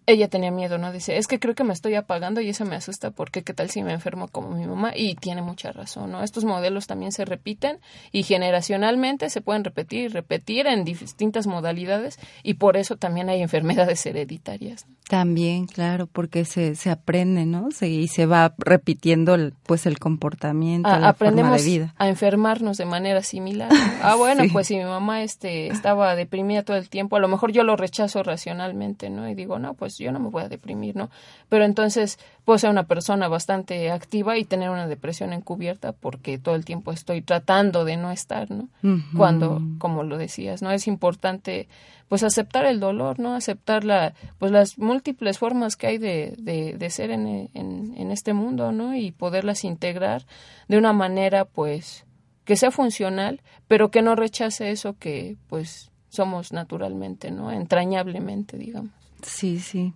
[0.06, 0.92] ella tenía miedo, ¿no?
[0.92, 3.70] Dice, es que creo que me estoy apagando y eso me asusta porque qué tal
[3.70, 6.22] si me enfermo como mi mamá y tiene mucha razón, ¿no?
[6.22, 7.78] Estos modelos también se repiten
[8.10, 13.42] y generacionalmente se pueden repetir y repetir en distintas modalidades y por eso también hay
[13.42, 14.86] enfermedades hereditarias.
[15.08, 17.70] También, claro, porque se, se aprende, ¿no?
[17.70, 21.94] Se, y se va repitiendo el, pues el comportamiento, a, la forma de vida.
[21.98, 23.70] a enfermarnos de manera similar.
[24.04, 27.52] Ah, bueno, pues si mi mamá este estaba deprimida todo el tiempo, a lo mejor
[27.52, 29.28] yo lo rechazo racionalmente, ¿no?
[29.28, 31.10] Y digo, no, pues yo no me voy a deprimir, ¿no?
[31.48, 36.54] Pero entonces puedo ser una persona bastante activa y tener una depresión encubierta porque todo
[36.54, 38.68] el tiempo estoy tratando de no estar, ¿no?
[39.16, 40.70] Cuando, como lo decías, ¿no?
[40.70, 41.68] Es importante
[42.08, 43.34] pues aceptar el dolor, ¿no?
[43.34, 48.10] Aceptar la, pues las múltiples formas que hay de, de, de ser en, en, en
[48.10, 48.94] este mundo, ¿no?
[48.94, 50.26] Y poderlas integrar
[50.68, 52.04] de una manera, pues,
[52.44, 57.50] que sea funcional, pero que no rechace eso que, pues, somos naturalmente, ¿no?
[57.50, 58.92] Entrañablemente, digamos.
[59.22, 59.92] Sí, sí.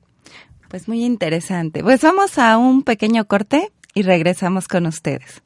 [0.69, 1.83] Pues muy interesante.
[1.83, 5.43] Pues vamos a un pequeño corte y regresamos con ustedes.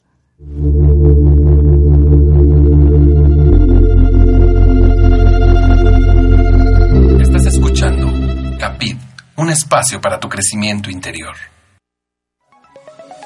[7.20, 8.12] Estás escuchando
[8.58, 8.98] Capit,
[9.36, 11.36] un espacio para tu crecimiento interior.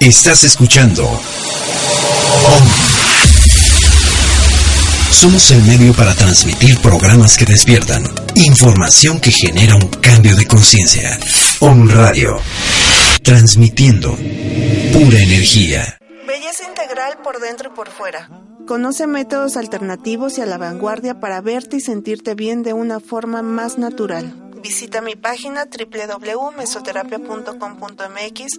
[0.00, 1.08] Estás escuchando
[5.12, 8.04] Somos el medio para transmitir programas que despiertan,
[8.36, 11.18] información que genera un cambio de conciencia.
[11.60, 12.38] On Radio,
[13.22, 14.16] transmitiendo
[14.92, 15.98] pura energía.
[16.26, 18.28] Belleza integral por dentro y por fuera.
[18.66, 23.42] Conoce métodos alternativos y a la vanguardia para verte y sentirte bien de una forma
[23.42, 24.34] más natural.
[24.62, 28.58] Visita mi página www.mesoterapia.com.mx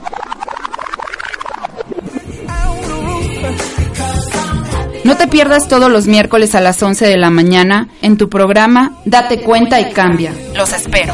[5.11, 8.97] No te pierdas todos los miércoles a las 11 de la mañana en tu programa
[9.03, 10.33] Date cuenta y cambia.
[10.55, 11.13] Los espero.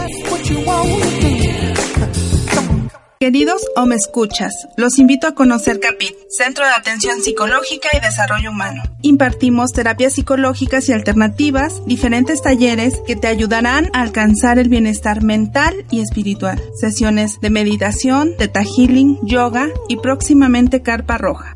[3.19, 8.51] Queridos o me escuchas, los invito a conocer CAPIT, Centro de Atención Psicológica y Desarrollo
[8.51, 8.83] Humano.
[9.01, 15.73] Impartimos terapias psicológicas y alternativas, diferentes talleres que te ayudarán a alcanzar el bienestar mental
[15.89, 16.61] y espiritual.
[16.79, 21.55] Sesiones de meditación, teta healing, yoga y próximamente carpa roja.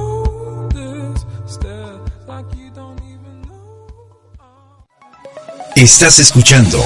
[5.75, 6.77] Estás escuchando.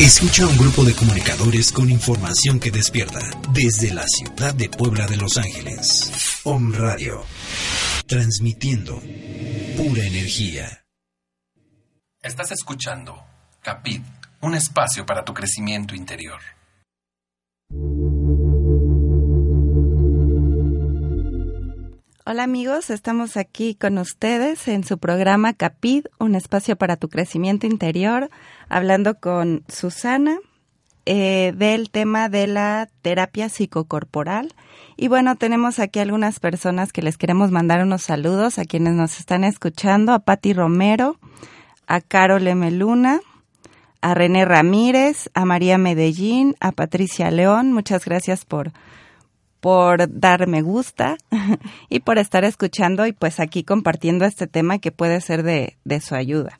[0.00, 3.20] Escucha un grupo de comunicadores con información que despierta
[3.52, 6.40] desde la ciudad de Puebla de Los Ángeles.
[6.44, 7.24] Om Radio.
[8.06, 9.00] Transmitiendo
[9.76, 10.84] pura energía.
[12.22, 13.22] Estás escuchando
[13.60, 14.02] Capit,
[14.40, 16.40] un espacio para tu crecimiento interior.
[22.26, 27.66] Hola amigos, estamos aquí con ustedes en su programa Capid, un espacio para tu crecimiento
[27.66, 28.30] interior,
[28.70, 30.38] hablando con Susana
[31.04, 34.54] eh, del tema de la terapia psicocorporal.
[34.96, 39.20] Y bueno, tenemos aquí algunas personas que les queremos mandar unos saludos a quienes nos
[39.20, 41.18] están escuchando, a Patti Romero,
[41.86, 43.20] a Carol M.
[44.00, 47.74] A René Ramírez, a María Medellín, a Patricia León.
[47.74, 48.72] Muchas gracias por
[49.64, 51.16] por dar me gusta
[51.88, 56.02] y por estar escuchando y pues aquí compartiendo este tema que puede ser de, de
[56.02, 56.58] su ayuda.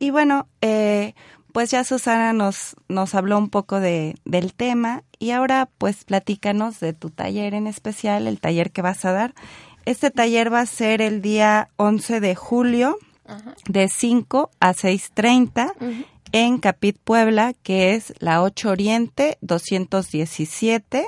[0.00, 1.14] Y bueno, eh,
[1.52, 6.80] pues ya Susana nos, nos habló un poco de, del tema y ahora pues platícanos
[6.80, 9.32] de tu taller en especial, el taller que vas a dar.
[9.84, 12.98] Este taller va a ser el día 11 de julio
[13.68, 21.06] de 5 a 6.30 en Capit Puebla, que es la 8 Oriente 217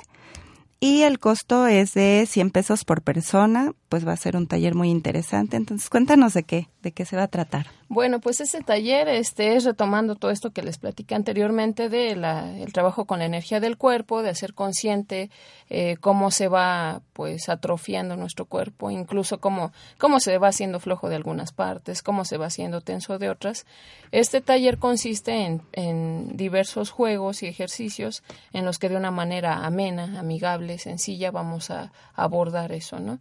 [0.81, 4.75] y el costo es de 100 pesos por persona, pues va a ser un taller
[4.75, 5.57] muy interesante.
[5.57, 7.67] Entonces, cuéntanos de qué, de qué se va a tratar.
[7.89, 12.73] Bueno, pues ese taller este, es retomando todo esto que les platicé anteriormente de el
[12.73, 15.31] trabajo con la energía del cuerpo, de hacer consciente
[15.71, 21.09] eh, cómo se va pues atrofiando nuestro cuerpo, incluso cómo, cómo se va haciendo flojo
[21.09, 23.67] de algunas partes, cómo se va haciendo tenso de otras.
[24.11, 29.65] Este taller consiste en, en diversos juegos y ejercicios en los que de una manera
[29.65, 33.19] amena, amigable, sencilla vamos a, abordar eso, ¿no?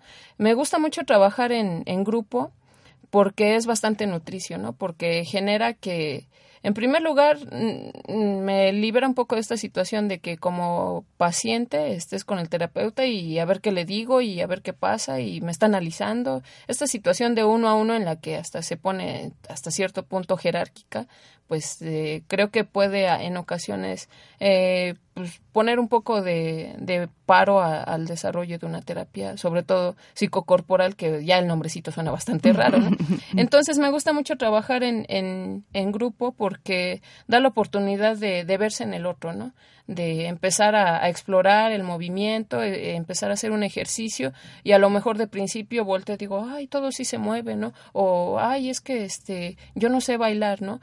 [0.56, 2.52] Gusta mucho trabajar en, en grupo
[3.12, 4.74] porque es bastante nutricio, ¿no?
[4.74, 6.28] Porque genera que
[6.66, 7.38] En primer lugar,
[8.10, 13.06] me libera un poco de esta situación de que como paciente estés con el terapeuta
[13.06, 16.42] y a ver qué le digo y a ver qué pasa y me está analizando.
[16.68, 20.38] Esta situación de uno a uno en la que hasta se pone hasta cierto punto
[20.38, 21.08] jerárquica,
[21.48, 27.62] pues eh, creo que puede en ocasiones eh, pues, poner un poco de, de paro
[27.62, 32.80] al desarrollo de una terapia, sobre todo psicocorporal, que ya el nombrecito suena bastante raro.
[33.38, 38.58] Entonces me gusta mucho trabajar en, en, en grupo porque da la oportunidad de, de,
[38.58, 39.54] verse en el otro, ¿no?
[39.88, 44.34] De empezar a, explorar el movimiento, e, empezar a hacer un ejercicio
[44.64, 47.72] y a lo mejor de principio volteo y digo, ay, todo sí se mueve, ¿no?
[47.94, 50.82] O, ay, es que este, yo no sé bailar, ¿no?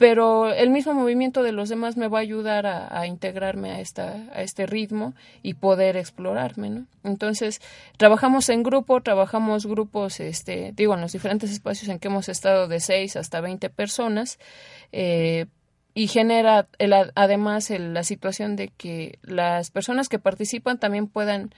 [0.00, 4.24] Pero el mismo movimiento de los demás me va a ayudar a, integrarme a, esta,
[4.32, 6.86] a este ritmo y poder explorarme, ¿no?
[7.04, 7.60] Entonces,
[7.98, 12.66] trabajamos en grupo, trabajamos grupos, este, digo, en los diferentes espacios en que hemos estado
[12.66, 14.38] de 6 hasta 20 personas,
[14.90, 15.44] eh,
[15.92, 21.50] y genera el, además la situación de que las personas que participan también puedan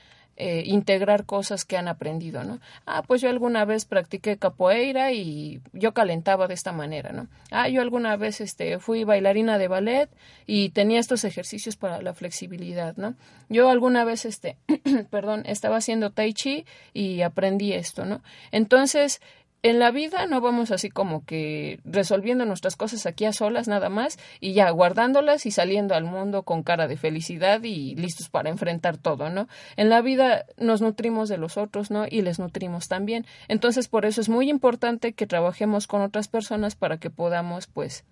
[0.44, 2.58] eh, integrar cosas que han aprendido, ¿no?
[2.84, 7.28] Ah, pues yo alguna vez practiqué capoeira y yo calentaba de esta manera, ¿no?
[7.52, 10.10] Ah, yo alguna vez este, fui bailarina de ballet
[10.44, 13.14] y tenía estos ejercicios para la flexibilidad, ¿no?
[13.50, 14.56] Yo alguna vez, este,
[15.10, 18.20] perdón, estaba haciendo tai chi y aprendí esto, ¿no?
[18.50, 19.20] Entonces,
[19.62, 23.88] en la vida no vamos así como que resolviendo nuestras cosas aquí a solas nada
[23.88, 28.50] más y ya guardándolas y saliendo al mundo con cara de felicidad y listos para
[28.50, 29.48] enfrentar todo, ¿no?
[29.76, 32.06] En la vida nos nutrimos de los otros, ¿no?
[32.08, 33.24] Y les nutrimos también.
[33.48, 38.04] Entonces, por eso es muy importante que trabajemos con otras personas para que podamos, pues,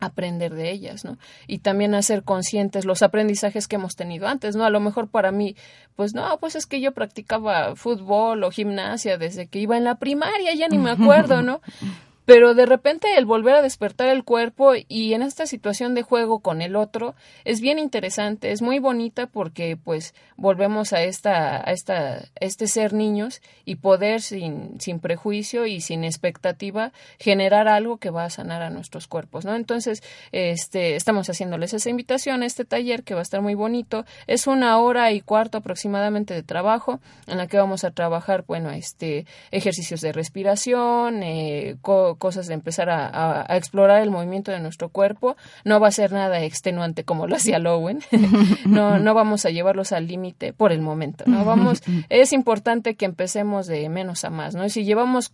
[0.00, 1.18] aprender de ellas, ¿no?
[1.46, 4.64] Y también hacer conscientes los aprendizajes que hemos tenido antes, ¿no?
[4.64, 5.56] A lo mejor para mí,
[5.96, 9.96] pues no, pues es que yo practicaba fútbol o gimnasia desde que iba en la
[9.96, 11.60] primaria, ya ni me acuerdo, ¿no?
[12.28, 16.40] Pero de repente el volver a despertar el cuerpo y en esta situación de juego
[16.40, 17.14] con el otro
[17.46, 22.92] es bien interesante, es muy bonita porque pues volvemos a esta a esta este ser
[22.92, 28.60] niños y poder sin sin prejuicio y sin expectativa generar algo que va a sanar
[28.60, 29.54] a nuestros cuerpos, ¿no?
[29.56, 34.04] Entonces, este estamos haciéndoles esa invitación a este taller que va a estar muy bonito,
[34.26, 38.70] es una hora y cuarto aproximadamente de trabajo en la que vamos a trabajar, bueno,
[38.70, 41.76] este ejercicios de respiración, eh,
[42.18, 45.36] cosas de empezar a, explorar el movimiento de nuestro cuerpo.
[45.64, 48.00] No va a ser nada extenuante como lo hacía Lowen.
[48.66, 51.24] no, no vamos a llevarlos al límite por el momento.
[51.26, 51.82] No vamos.
[52.08, 54.54] Es importante que empecemos de menos a más.
[54.54, 55.32] No si llevamos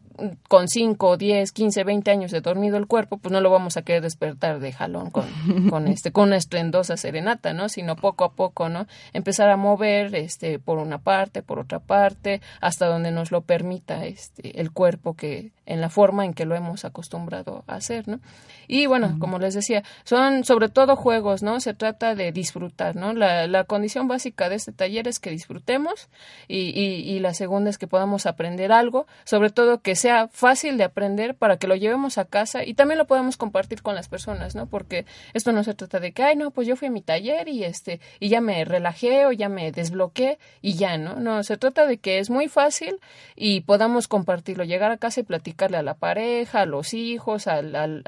[0.49, 3.83] con 5, 10, 15, 20 años de dormido el cuerpo, pues no lo vamos a
[3.83, 5.27] querer despertar de jalón con,
[5.71, 7.69] con este con una estrendosa serenata, ¿no?
[7.69, 8.87] Sino poco a poco, ¿no?
[9.13, 14.05] Empezar a mover este por una parte, por otra parte, hasta donde nos lo permita
[14.05, 18.21] este el cuerpo que en la forma en que lo hemos acostumbrado a hacer, ¿no?
[18.67, 21.61] Y bueno, como les decía, son sobre todo juegos, ¿no?
[21.61, 23.13] Se trata de disfrutar, ¿no?
[23.13, 26.09] La, la condición básica de este taller es que disfrutemos
[26.49, 30.85] y, y, la segunda es que podamos aprender algo, sobre todo que sea fácil de
[30.85, 34.55] aprender para que lo llevemos a casa y también lo podamos compartir con las personas,
[34.55, 34.67] ¿no?
[34.67, 37.49] Porque esto no se trata de que, ay, no, pues yo fui a mi taller
[37.49, 41.17] y este, y ya me relajé o ya me desbloqueé y ya, ¿no?
[41.17, 42.99] No, se trata de que es muy fácil
[43.37, 47.75] y podamos compartirlo, llegar a casa y platicarle a la pareja, a los hijos, al,
[47.75, 48.03] al,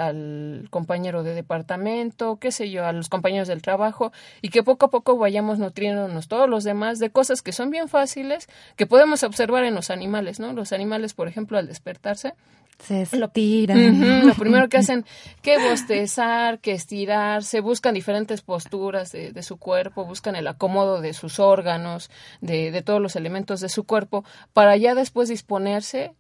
[0.71, 4.91] compañero de departamento, qué sé yo, a los compañeros del trabajo y que poco a
[4.91, 9.65] poco vayamos nutriéndonos todos los demás de cosas que son bien fáciles, que podemos observar
[9.65, 10.53] en los animales, ¿no?
[10.53, 12.35] Los animales, por ejemplo, al despertarse,
[12.79, 14.27] se estiran.
[14.27, 15.05] Lo, primero que hacen,
[15.43, 21.15] que bostezar, que estirarse, buscan diferentes posturas de, de, su cuerpo, buscan el acomodo de
[21.15, 26.13] sus órganos, de, de todos los elementos de su cuerpo, para ya después disponerse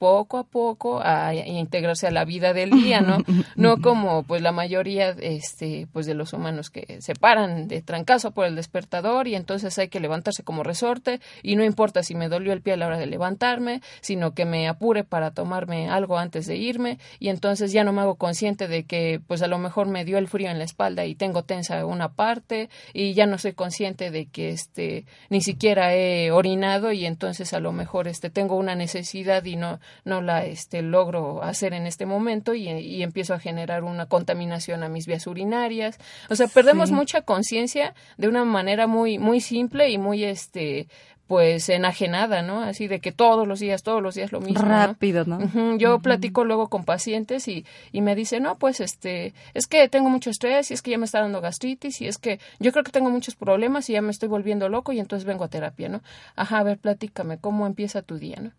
[0.00, 3.18] poco a poco a, integrarse a la vida del día, ¿no?
[3.54, 8.30] No como pues la mayoría este pues de los humanos que se paran de trancazo
[8.30, 12.30] por el despertador y entonces hay que levantarse como resorte y no importa si me
[12.30, 16.16] dolió el pie a la hora de levantarme, sino que me apure para tomarme algo
[16.16, 19.58] antes de irme y entonces ya no me hago consciente de que pues a lo
[19.58, 23.26] mejor me dio el frío en la espalda y tengo tensa una parte y ya
[23.26, 28.08] no soy consciente de que este ni siquiera he orinado y entonces a lo mejor
[28.08, 32.68] este tengo una necesidad y no no la este, logro hacer en este momento y,
[32.68, 35.98] y empiezo a generar una contaminación a mis vías urinarias.
[36.28, 40.88] O sea, perdemos mucha conciencia de una manera muy, muy simple y muy este
[41.30, 42.60] pues enajenada, ¿no?
[42.60, 44.62] Así de que todos los días, todos los días lo mismo.
[44.62, 45.78] Rápido, ¿no?
[45.78, 50.10] Yo platico luego con pacientes y, y me dicen, no, pues este, es que tengo
[50.10, 52.82] mucho estrés y es que ya me está dando gastritis y es que yo creo
[52.82, 55.88] que tengo muchos problemas y ya me estoy volviendo loco y entonces vengo a terapia,
[55.88, 56.02] ¿no?
[56.34, 58.50] Ajá, a ver, platícame, ¿cómo empieza tu día, ¿no?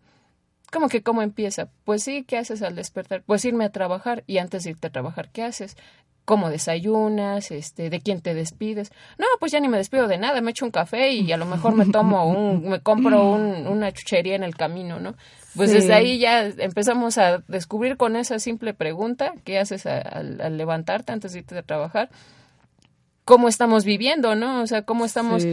[0.72, 1.68] ¿Cómo que cómo empieza?
[1.84, 3.22] Pues sí, ¿qué haces al despertar?
[3.24, 5.76] Pues irme a trabajar y antes de irte a trabajar, ¿qué haces?
[6.24, 8.92] cómo desayunas, este, de quién te despides.
[9.18, 11.46] No, pues ya ni me despido de nada, me echo un café y a lo
[11.46, 15.16] mejor me tomo un, me compro un, una chuchería en el camino, ¿no?
[15.56, 21.12] Pues desde ahí ya empezamos a descubrir con esa simple pregunta, ¿qué haces al, levantarte
[21.12, 22.08] antes de irte a trabajar?
[23.24, 24.62] ¿Cómo estamos viviendo, no?
[24.62, 25.46] O sea, cómo estamos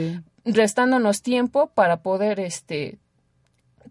[0.45, 2.97] restándonos tiempo para poder, este,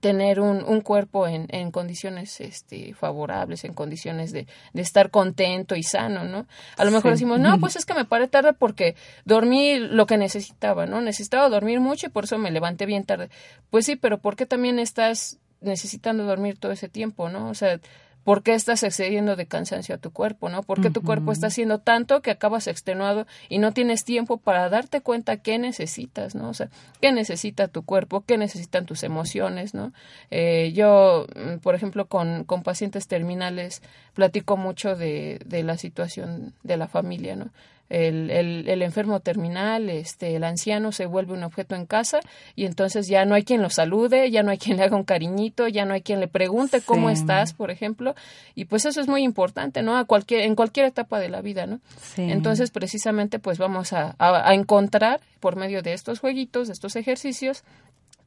[0.01, 5.77] tener un, un cuerpo en, en, condiciones este, favorables, en condiciones de, de, estar contento
[5.77, 6.47] y sano, ¿no?
[6.77, 10.17] A lo mejor decimos, no, pues es que me paré tarde porque dormí lo que
[10.17, 11.01] necesitaba, ¿no?
[11.01, 13.31] Necesitaba dormir mucho y por eso me levanté bien tarde.
[13.71, 17.49] Pues sí, pero ¿por qué también estás necesitando dormir todo ese tiempo, ¿no?
[17.49, 17.81] O sea,
[18.29, 20.63] ¿Por qué estás excediendo de cansancio a tu cuerpo, no?
[20.63, 24.69] ¿Por qué tu cuerpo está haciendo tanto que acabas extenuado y no tienes tiempo para
[24.69, 26.51] darte cuenta qué necesitas, ¿no?
[26.51, 26.69] O sea,
[27.01, 29.95] qué necesita tu cuerpo, qué necesitan tus emociones, ¿no?
[30.31, 33.81] Eh, yo, mm, por ejemplo, con, con pacientes terminales
[34.13, 37.49] platico mucho de, de la situación de la familia, ¿no?
[37.89, 42.21] El, el, el, enfermo terminal, este, el anciano se vuelve un objeto en casa
[42.55, 45.05] y entonces ya no hay quien lo salude, ya no hay quien le haga un
[45.05, 48.15] cariñito, ya no hay quien le pregunte cómo estás, por ejemplo,
[48.55, 49.97] y pues eso es muy importante, ¿no?
[49.97, 51.81] A cualquier, en cualquier etapa de la vida, ¿no?
[52.17, 56.97] Entonces, precisamente, pues vamos a, a, a encontrar por medio de estos jueguitos, de estos
[56.97, 57.65] ejercicios,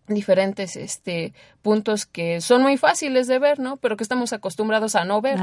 [0.07, 5.05] diferentes este puntos que son muy fáciles de ver no pero que estamos acostumbrados a
[5.05, 5.39] no ver,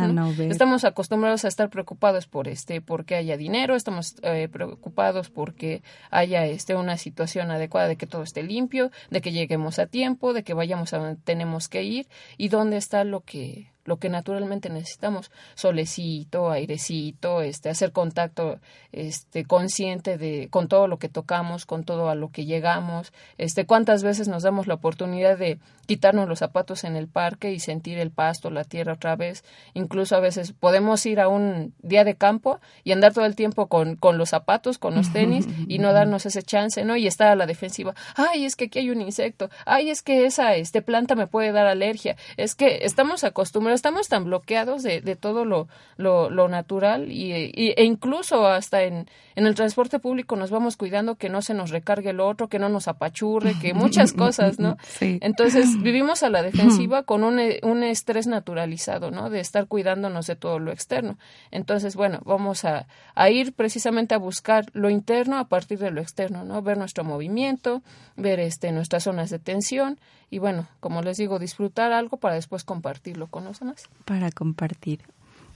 [0.50, 6.44] estamos acostumbrados a estar preocupados por este porque haya dinero estamos eh, preocupados porque haya
[6.46, 10.42] este una situación adecuada de que todo esté limpio de que lleguemos a tiempo de
[10.42, 14.68] que vayamos a donde tenemos que ir y dónde está lo que lo que naturalmente
[14.68, 18.60] necesitamos, solecito, airecito, este, hacer contacto
[18.92, 23.66] este, consciente de, con todo lo que tocamos, con todo a lo que llegamos, este,
[23.66, 27.98] cuántas veces nos damos la oportunidad de quitarnos los zapatos en el parque y sentir
[27.98, 32.14] el pasto, la tierra otra vez, incluso a veces podemos ir a un día de
[32.14, 35.94] campo y andar todo el tiempo con, con los zapatos, con los tenis y no
[35.94, 36.96] darnos ese chance, ¿no?
[36.96, 40.26] Y estar a la defensiva, ay, es que aquí hay un insecto, ay, es que
[40.26, 45.00] esa este, planta me puede dar alergia, es que estamos acostumbrados estamos tan bloqueados de,
[45.00, 50.36] de todo lo, lo, lo natural y, e incluso hasta en, en el transporte público
[50.36, 53.72] nos vamos cuidando que no se nos recargue el otro, que no nos apachurre, que
[53.72, 54.76] muchas cosas, ¿no?
[55.00, 59.30] Entonces vivimos a la defensiva con un, un estrés naturalizado, ¿no?
[59.30, 61.18] De estar cuidándonos de todo lo externo.
[61.50, 66.00] Entonces, bueno, vamos a, a ir precisamente a buscar lo interno a partir de lo
[66.00, 66.60] externo, ¿no?
[66.62, 67.82] Ver nuestro movimiento,
[68.16, 69.98] ver este, nuestras zonas de tensión
[70.30, 73.88] y bueno, como les digo, disfrutar algo para después compartirlo con los demás.
[74.04, 75.00] Para compartir.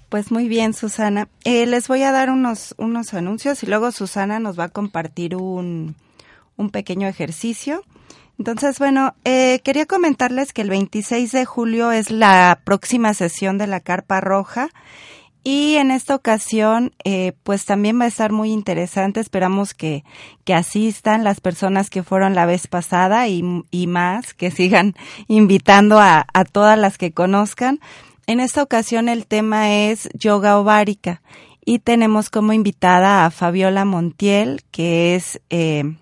[0.09, 1.29] Pues muy bien, Susana.
[1.45, 5.37] Eh, les voy a dar unos, unos anuncios y luego Susana nos va a compartir
[5.37, 5.95] un,
[6.57, 7.83] un pequeño ejercicio.
[8.39, 13.67] Entonces, bueno, eh, quería comentarles que el 26 de julio es la próxima sesión de
[13.67, 14.69] la Carpa Roja
[15.45, 19.19] y en esta ocasión, eh, pues también va a estar muy interesante.
[19.19, 20.05] Esperamos que,
[20.45, 24.95] que asistan las personas que fueron la vez pasada y, y más, que sigan
[25.29, 27.81] invitando a, a todas las que conozcan.
[28.27, 31.23] En esta ocasión el tema es yoga ovárica
[31.65, 35.97] y tenemos como invitada a Fabiola Montiel, que es, eh,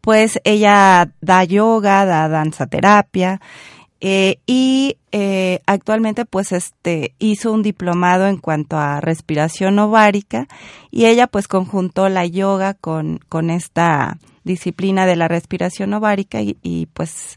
[0.00, 3.40] pues ella da yoga, da danza terapia
[4.00, 10.48] eh, y eh, actualmente pues este hizo un diplomado en cuanto a respiración ovárica
[10.90, 16.56] y ella pues conjuntó la yoga con, con esta disciplina de la respiración ovárica y,
[16.62, 17.36] y pues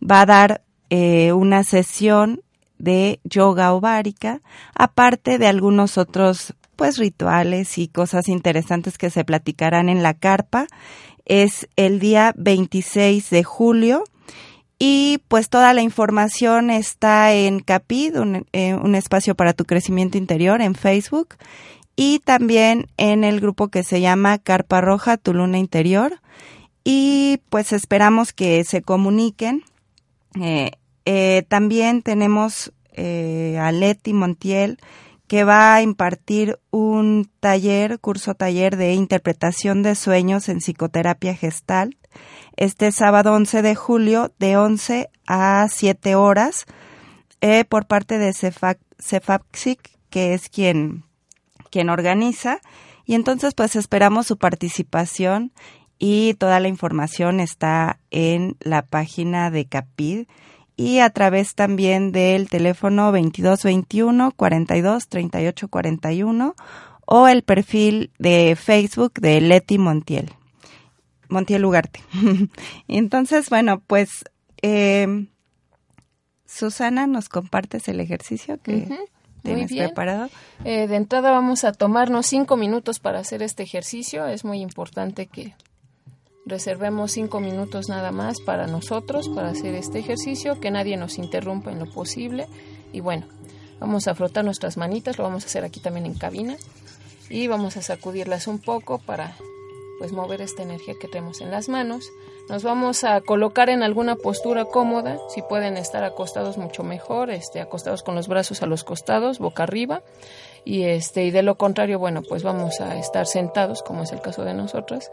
[0.00, 2.42] va a dar eh, una sesión
[2.78, 4.42] de yoga ovárica,
[4.74, 10.66] aparte de algunos otros pues rituales y cosas interesantes que se platicarán en la carpa.
[11.24, 14.04] Es el día 26 de julio
[14.78, 20.18] y pues toda la información está en Capid, un, eh, un espacio para tu crecimiento
[20.18, 21.36] interior en Facebook
[21.96, 26.20] y también en el grupo que se llama Carpa Roja, tu luna interior.
[26.82, 29.62] Y pues esperamos que se comuniquen.
[30.40, 30.72] Eh,
[31.06, 34.78] eh, también tenemos eh, a Leti Montiel,
[35.34, 41.96] que va a impartir un taller, curso taller de interpretación de sueños en psicoterapia gestal,
[42.54, 46.66] este sábado 11 de julio de 11 a 7 horas,
[47.40, 51.02] eh, por parte de Cefapsic, que es quien,
[51.68, 52.60] quien organiza.
[53.04, 55.50] Y entonces pues esperamos su participación
[55.98, 60.28] y toda la información está en la página de Capid
[60.76, 66.54] y a través también del teléfono 2221 42 38 41
[67.06, 70.32] o el perfil de Facebook de Leti Montiel.
[71.28, 72.00] Montiel Ugarte.
[72.88, 74.24] Entonces, bueno, pues
[74.62, 75.26] eh,
[76.46, 78.88] Susana, ¿nos compartes el ejercicio que
[79.42, 80.30] tienes preparado?
[80.64, 84.26] Eh, de entrada vamos a tomarnos cinco minutos para hacer este ejercicio.
[84.26, 85.54] Es muy importante que
[86.46, 91.72] reservemos cinco minutos nada más para nosotros, para hacer este ejercicio, que nadie nos interrumpa
[91.72, 92.46] en lo posible.
[92.92, 93.26] Y bueno,
[93.80, 96.56] vamos a frotar nuestras manitas, lo vamos a hacer aquí también en cabina.
[97.30, 99.36] Y vamos a sacudirlas un poco para
[99.98, 102.10] pues mover esta energía que tenemos en las manos.
[102.48, 107.60] Nos vamos a colocar en alguna postura cómoda, si pueden estar acostados mucho mejor, este,
[107.60, 110.02] acostados con los brazos a los costados, boca arriba,
[110.64, 114.20] y este, y de lo contrario, bueno, pues vamos a estar sentados, como es el
[114.20, 115.10] caso de nosotras,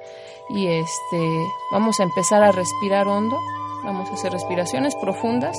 [0.55, 3.37] y este, vamos a empezar a respirar hondo,
[3.83, 5.57] vamos a hacer respiraciones profundas.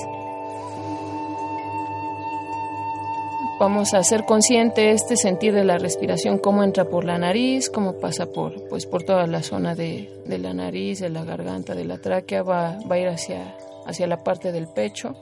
[3.60, 7.92] Vamos a hacer consciente este sentir de la respiración, cómo entra por la nariz, cómo
[8.00, 11.98] pasa por, pues, por toda la zona de, la nariz, de la garganta, de la
[11.98, 15.14] tráquea, va, va a ir hacia, hacia la parte del pecho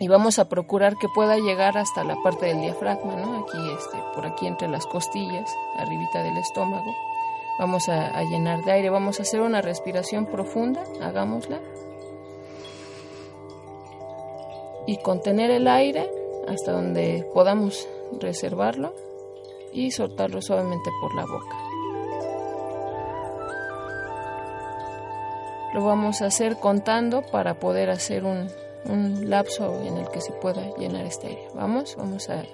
[0.00, 3.40] y vamos a procurar que pueda llegar hasta la parte del diafragma, ¿no?
[3.40, 6.90] Aquí, este, por aquí entre las costillas, arribita del estómago.
[7.58, 11.60] Vamos a, a llenar de aire, vamos a hacer una respiración profunda, hagámosla.
[14.86, 16.10] Y contener el aire
[16.48, 17.86] hasta donde podamos
[18.18, 18.94] reservarlo
[19.74, 21.58] y soltarlo suavemente por la boca.
[25.74, 28.48] Lo vamos a hacer contando para poder hacer un,
[28.84, 31.48] lapso en el que se pueda llenar este aire.
[31.54, 32.44] Vamos, vamos a,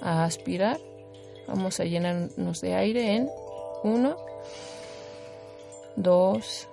[0.00, 0.78] a aspirar,
[1.46, 3.30] vamos a llenarnos de aire en
[3.82, 4.16] 1,
[5.96, 6.68] 2,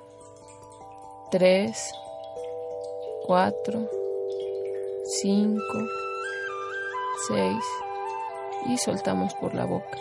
[1.31, 1.91] 3,
[3.25, 3.89] 4,
[5.05, 5.63] 5,
[7.27, 7.55] 6
[8.67, 9.97] y soltamos por la boca.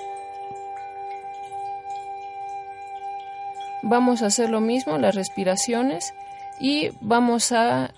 [3.83, 6.15] Vamos a hacer lo mismo, las respiraciones,
[6.61, 7.93] y vamos a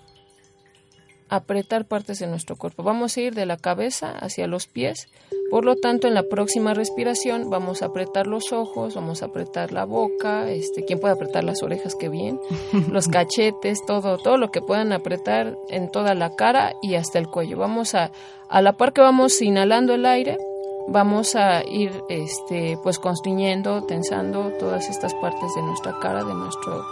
[1.36, 2.82] apretar partes de nuestro cuerpo.
[2.82, 5.08] Vamos a ir de la cabeza hacia los pies.
[5.50, 9.72] Por lo tanto, en la próxima respiración vamos a apretar los ojos, vamos a apretar
[9.72, 12.40] la boca, este, quien puede apretar las orejas, qué bien,
[12.90, 17.28] los cachetes, todo, todo lo que puedan apretar en toda la cara y hasta el
[17.28, 17.58] cuello.
[17.58, 18.10] Vamos a,
[18.48, 20.38] a la par que vamos inhalando el aire,
[20.88, 26.84] vamos a ir, este, pues constriñendo, tensando todas estas partes de nuestra cara, de nuestro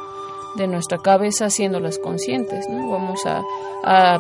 [0.57, 2.69] de nuestra cabeza haciéndolas conscientes.
[2.69, 2.91] ¿no?
[2.91, 3.43] Vamos a,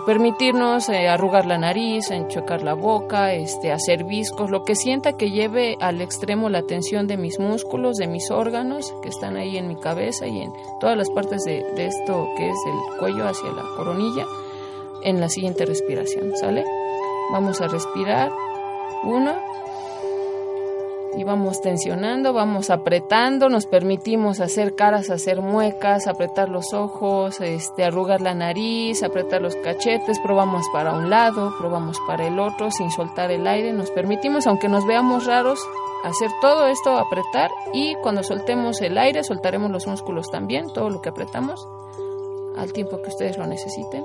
[0.06, 5.30] permitirnos eh, arrugar la nariz, enchocar la boca, este, hacer viscos, lo que sienta que
[5.30, 9.68] lleve al extremo la tensión de mis músculos, de mis órganos que están ahí en
[9.68, 13.52] mi cabeza y en todas las partes de, de esto que es el cuello hacia
[13.52, 14.26] la coronilla
[15.04, 16.36] en la siguiente respiración.
[16.36, 16.64] ¿Sale?
[17.32, 18.32] Vamos a respirar.
[19.04, 19.40] Uno
[21.16, 27.84] y vamos tensionando, vamos apretando, nos permitimos hacer caras, hacer muecas, apretar los ojos, este,
[27.84, 32.90] arrugar la nariz, apretar los cachetes, probamos para un lado, probamos para el otro sin
[32.90, 35.60] soltar el aire, nos permitimos, aunque nos veamos raros,
[36.04, 41.00] hacer todo esto, apretar y cuando soltemos el aire soltaremos los músculos también, todo lo
[41.00, 41.66] que apretamos,
[42.56, 44.04] al tiempo que ustedes lo necesiten.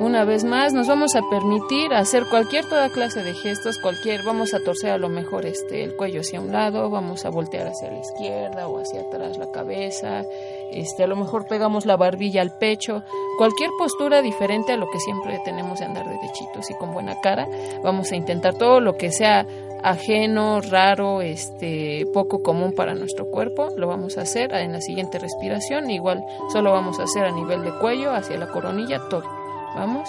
[0.00, 4.52] Una vez más, nos vamos a permitir hacer cualquier toda clase de gestos, cualquier, vamos
[4.52, 7.92] a torcer a lo mejor este el cuello hacia un lado, vamos a voltear hacia
[7.92, 10.24] la izquierda o hacia atrás la cabeza,
[10.72, 13.04] este a lo mejor pegamos la barbilla al pecho,
[13.38, 17.46] cualquier postura diferente a lo que siempre tenemos de andar derechitos y con buena cara,
[17.84, 19.46] vamos a intentar todo lo que sea
[19.84, 25.20] ajeno, raro, este poco común para nuestro cuerpo, lo vamos a hacer en la siguiente
[25.20, 29.43] respiración, igual solo vamos a hacer a nivel de cuello, hacia la coronilla, todo.
[29.74, 30.08] Vamos.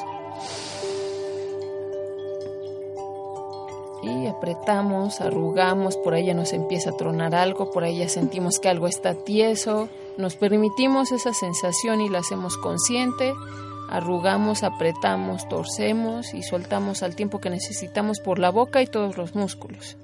[4.03, 8.59] Y apretamos, arrugamos, por ahí ya nos empieza a tronar algo, por ahí ya sentimos
[8.59, 9.89] que algo está tieso.
[10.17, 13.33] Nos permitimos esa sensación y la hacemos consciente.
[13.89, 19.35] Arrugamos, apretamos, torcemos y soltamos al tiempo que necesitamos por la boca y todos los
[19.35, 19.97] músculos.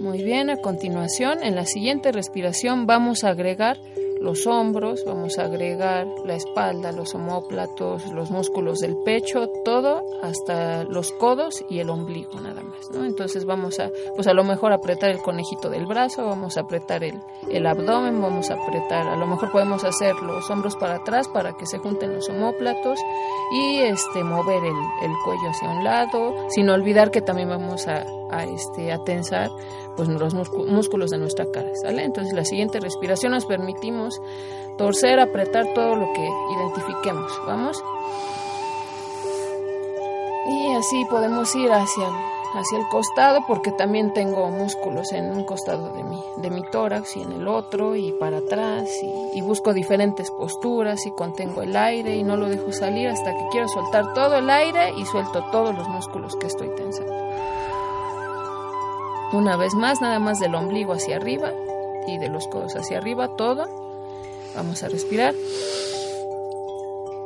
[0.00, 3.78] Muy bien, a continuación, en la siguiente respiración vamos a agregar
[4.20, 10.84] los hombros, vamos a agregar la espalda, los omóplatos, los músculos del pecho, todo hasta
[10.84, 13.04] los codos y el ombligo nada más, ¿no?
[13.04, 17.04] Entonces vamos a, pues a lo mejor apretar el conejito del brazo, vamos a apretar
[17.04, 21.28] el, el abdomen, vamos a apretar, a lo mejor podemos hacer los hombros para atrás
[21.28, 22.98] para que se junten los omóplatos
[23.52, 28.04] y este mover el, el cuello hacia un lado, sin olvidar que también vamos a,
[28.30, 29.50] a, este, a tensar
[29.98, 31.70] pues, los músculos de nuestra cara.
[31.82, 32.04] ¿sale?
[32.04, 34.20] Entonces la siguiente respiración nos permitimos
[34.78, 37.32] torcer, apretar todo lo que identifiquemos.
[37.46, 37.82] Vamos.
[40.46, 42.08] Y así podemos ir hacia
[42.54, 47.16] hacia el costado porque también tengo músculos en un costado de mi, de mi tórax
[47.16, 48.88] y en el otro y para atrás
[49.34, 53.48] y, busco diferentes posturas y contengo el aire y no lo dejo salir hasta que
[53.50, 57.27] quiero soltar todo el aire y suelto todos los músculos que estoy tensando.
[59.32, 61.52] Una vez más, nada más del ombligo hacia arriba
[62.06, 63.68] y de los codos hacia arriba, todo.
[64.54, 65.34] Vamos a respirar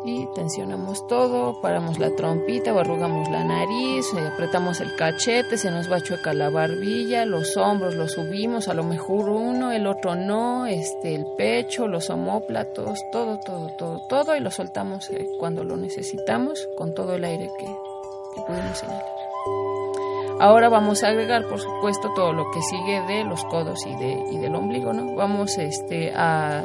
[0.04, 5.90] y tensionamos todo, paramos la trompita arrugamos la nariz, eh, apretamos el cachete, se nos
[5.90, 10.66] va chueca la barbilla, los hombros los subimos, a lo mejor uno, el otro no,
[10.66, 15.76] este, el pecho, los omóplatos, todo, todo, todo, todo y lo soltamos eh, cuando lo
[15.76, 19.21] necesitamos con todo el aire que, que pudimos inhalar.
[20.42, 24.24] Ahora vamos a agregar, por supuesto, todo lo que sigue de los codos y, de,
[24.32, 25.14] y del ombligo, ¿no?
[25.14, 26.64] Vamos este, a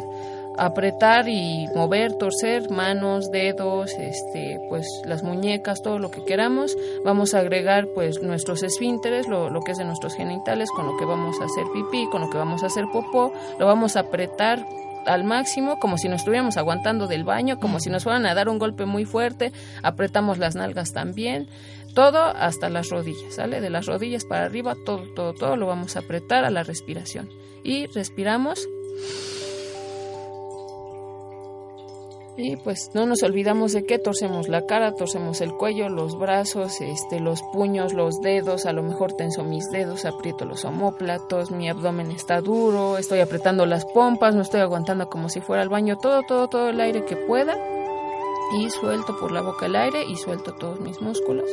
[0.58, 6.76] apretar y mover, torcer manos, dedos, este, pues las muñecas, todo lo que queramos.
[7.06, 10.98] Vamos a agregar pues nuestros esfínteres, lo, lo, que es de nuestros genitales, con lo
[10.98, 13.32] que vamos a hacer pipí, con lo que vamos a hacer popó.
[13.60, 14.66] Lo vamos a apretar
[15.08, 18.50] al máximo, como si nos estuviéramos aguantando del baño, como si nos fueran a dar
[18.50, 19.52] un golpe muy fuerte.
[19.84, 21.48] Apretamos las nalgas también.
[21.94, 23.60] Todo hasta las rodillas, ¿sale?
[23.62, 27.30] De las rodillas para arriba, todo, todo, todo lo vamos a apretar a la respiración.
[27.64, 28.68] Y respiramos.
[32.40, 36.82] Y pues no nos olvidamos de que torcemos la cara, torcemos el cuello, los brazos,
[36.82, 41.68] este, los puños, los dedos, a lo mejor tenso mis dedos, aprieto los omóplatos, mi
[41.68, 45.98] abdomen está duro, estoy apretando las pompas, no estoy aguantando como si fuera al baño,
[45.98, 47.58] todo, todo, todo el aire que pueda.
[48.60, 51.50] Y suelto por la boca el aire y suelto todos mis músculos.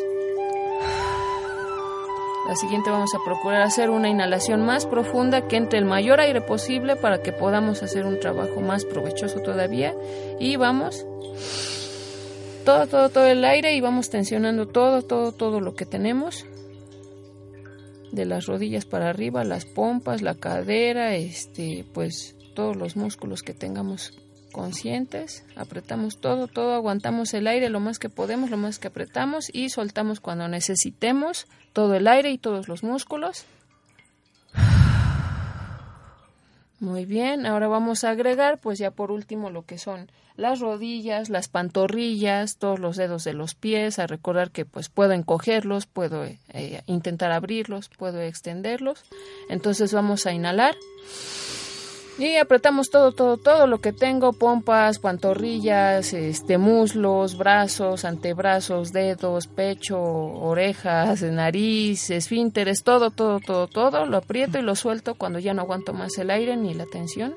[2.47, 6.43] La siguiente vamos a procurar hacer una inhalación más profunda que entre el mayor aire
[6.43, 9.95] posible para que podamos hacer un trabajo más provechoso todavía.
[10.39, 11.07] Y vamos
[12.67, 16.45] todo, todo, todo el aire y vamos tensionando todo, todo, todo lo que tenemos.
[18.13, 23.55] De las rodillas para arriba, las pompas, la cadera, este, pues todos los músculos que
[23.55, 24.13] tengamos
[24.55, 29.51] conscientes, apretamos todo, todo, aguantamos el aire lo más que podemos, lo más que apretamos
[29.53, 33.47] y soltamos cuando necesitemos todo el aire y todos los músculos.
[36.79, 41.31] Muy bien, ahora vamos a agregar pues ya por último lo que son las rodillas,
[41.31, 46.25] las pantorrillas, todos los dedos de los pies, a recordar que pues puedo encogerlos, puedo
[46.25, 49.05] eh, intentar abrirlos, puedo extenderlos.
[49.49, 50.77] Entonces vamos a inhalar.
[52.17, 59.49] Y apretamos todo, todo, todo lo que tengo, pompas, pantorrillas, este, muslos, brazos, antebrazos, dedos,
[59.49, 64.07] pecho, orejas, nariz, esfínteres, todo, todo, todo, todo.
[64.07, 67.35] Lo aprieto y lo suelto cuando ya no aguanto más el aire ni la tensión.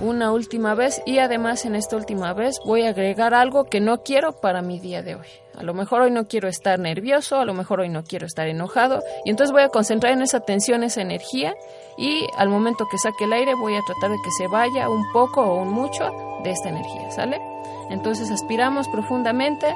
[0.00, 4.02] Una última vez y además en esta última vez voy a agregar algo que no
[4.02, 5.26] quiero para mi día de hoy.
[5.56, 8.48] A lo mejor hoy no quiero estar nervioso, a lo mejor hoy no quiero estar
[8.48, 11.54] enojado y entonces voy a concentrar en esa tensión, esa energía
[11.96, 15.04] y al momento que saque el aire voy a tratar de que se vaya un
[15.12, 16.10] poco o un mucho
[16.42, 17.40] de esta energía, ¿sale?
[17.88, 19.72] Entonces aspiramos profundamente.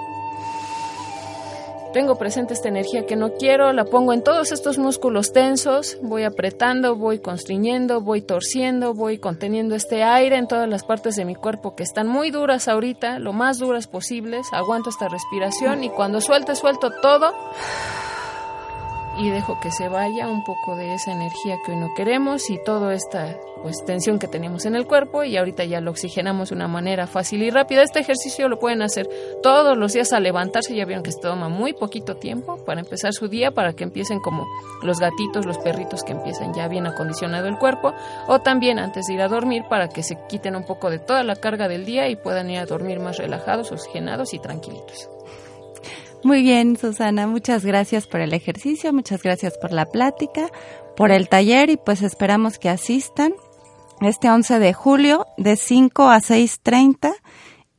[1.92, 6.24] Tengo presente esta energía que no quiero, la pongo en todos estos músculos tensos, voy
[6.24, 11.34] apretando, voy constriñendo, voy torciendo, voy conteniendo este aire en todas las partes de mi
[11.34, 16.20] cuerpo que están muy duras ahorita, lo más duras posibles, aguanto esta respiración y cuando
[16.20, 17.32] suelte, suelto todo
[19.18, 22.62] y dejo que se vaya un poco de esa energía que hoy no queremos y
[22.62, 26.56] toda esta pues tensión que teníamos en el cuerpo y ahorita ya lo oxigenamos de
[26.56, 27.82] una manera fácil y rápida.
[27.82, 29.08] Este ejercicio lo pueden hacer
[29.42, 33.12] todos los días al levantarse, ya vieron que se toma muy poquito tiempo para empezar
[33.12, 34.46] su día, para que empiecen como
[34.82, 37.94] los gatitos, los perritos que empiezan ya bien acondicionado el cuerpo,
[38.26, 41.22] o también antes de ir a dormir para que se quiten un poco de toda
[41.24, 45.08] la carga del día y puedan ir a dormir más relajados, oxigenados y tranquilitos.
[46.24, 50.50] Muy bien, Susana, muchas gracias por el ejercicio, muchas gracias por la plática,
[50.96, 53.34] por el taller y pues esperamos que asistan
[54.02, 57.14] este 11 de julio de 5 a 6.30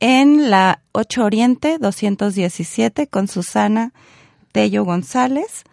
[0.00, 3.92] en la 8 Oriente 217 con Susana
[4.52, 5.64] Tello González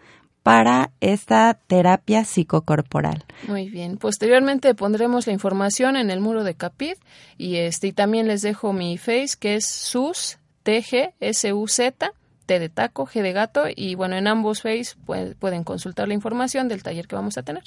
[0.42, 3.24] para esta terapia psicocorporal.
[3.46, 3.98] Muy bien.
[3.98, 6.94] Posteriormente pondremos la información en el muro de Capid
[7.36, 12.12] y este y también les dejo mi face que es sus TG S U Z
[12.46, 14.96] T de taco, G de gato y bueno, en ambos face
[15.38, 17.64] pueden consultar la información del taller que vamos a tener.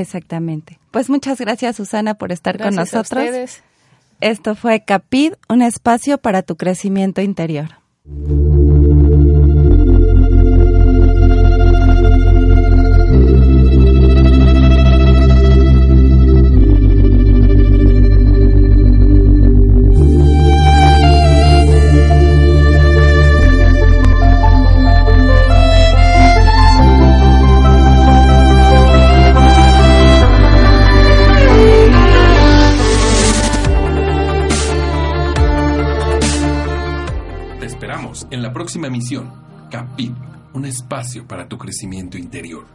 [0.00, 0.78] Exactamente.
[0.90, 3.62] Pues muchas gracias Susana por estar con nosotros.
[4.20, 7.68] Esto fue Capid, un espacio para tu crecimiento interior.
[38.66, 39.30] Próxima emisión.
[39.70, 40.12] Capit,
[40.52, 42.66] un espacio para tu crecimiento interior.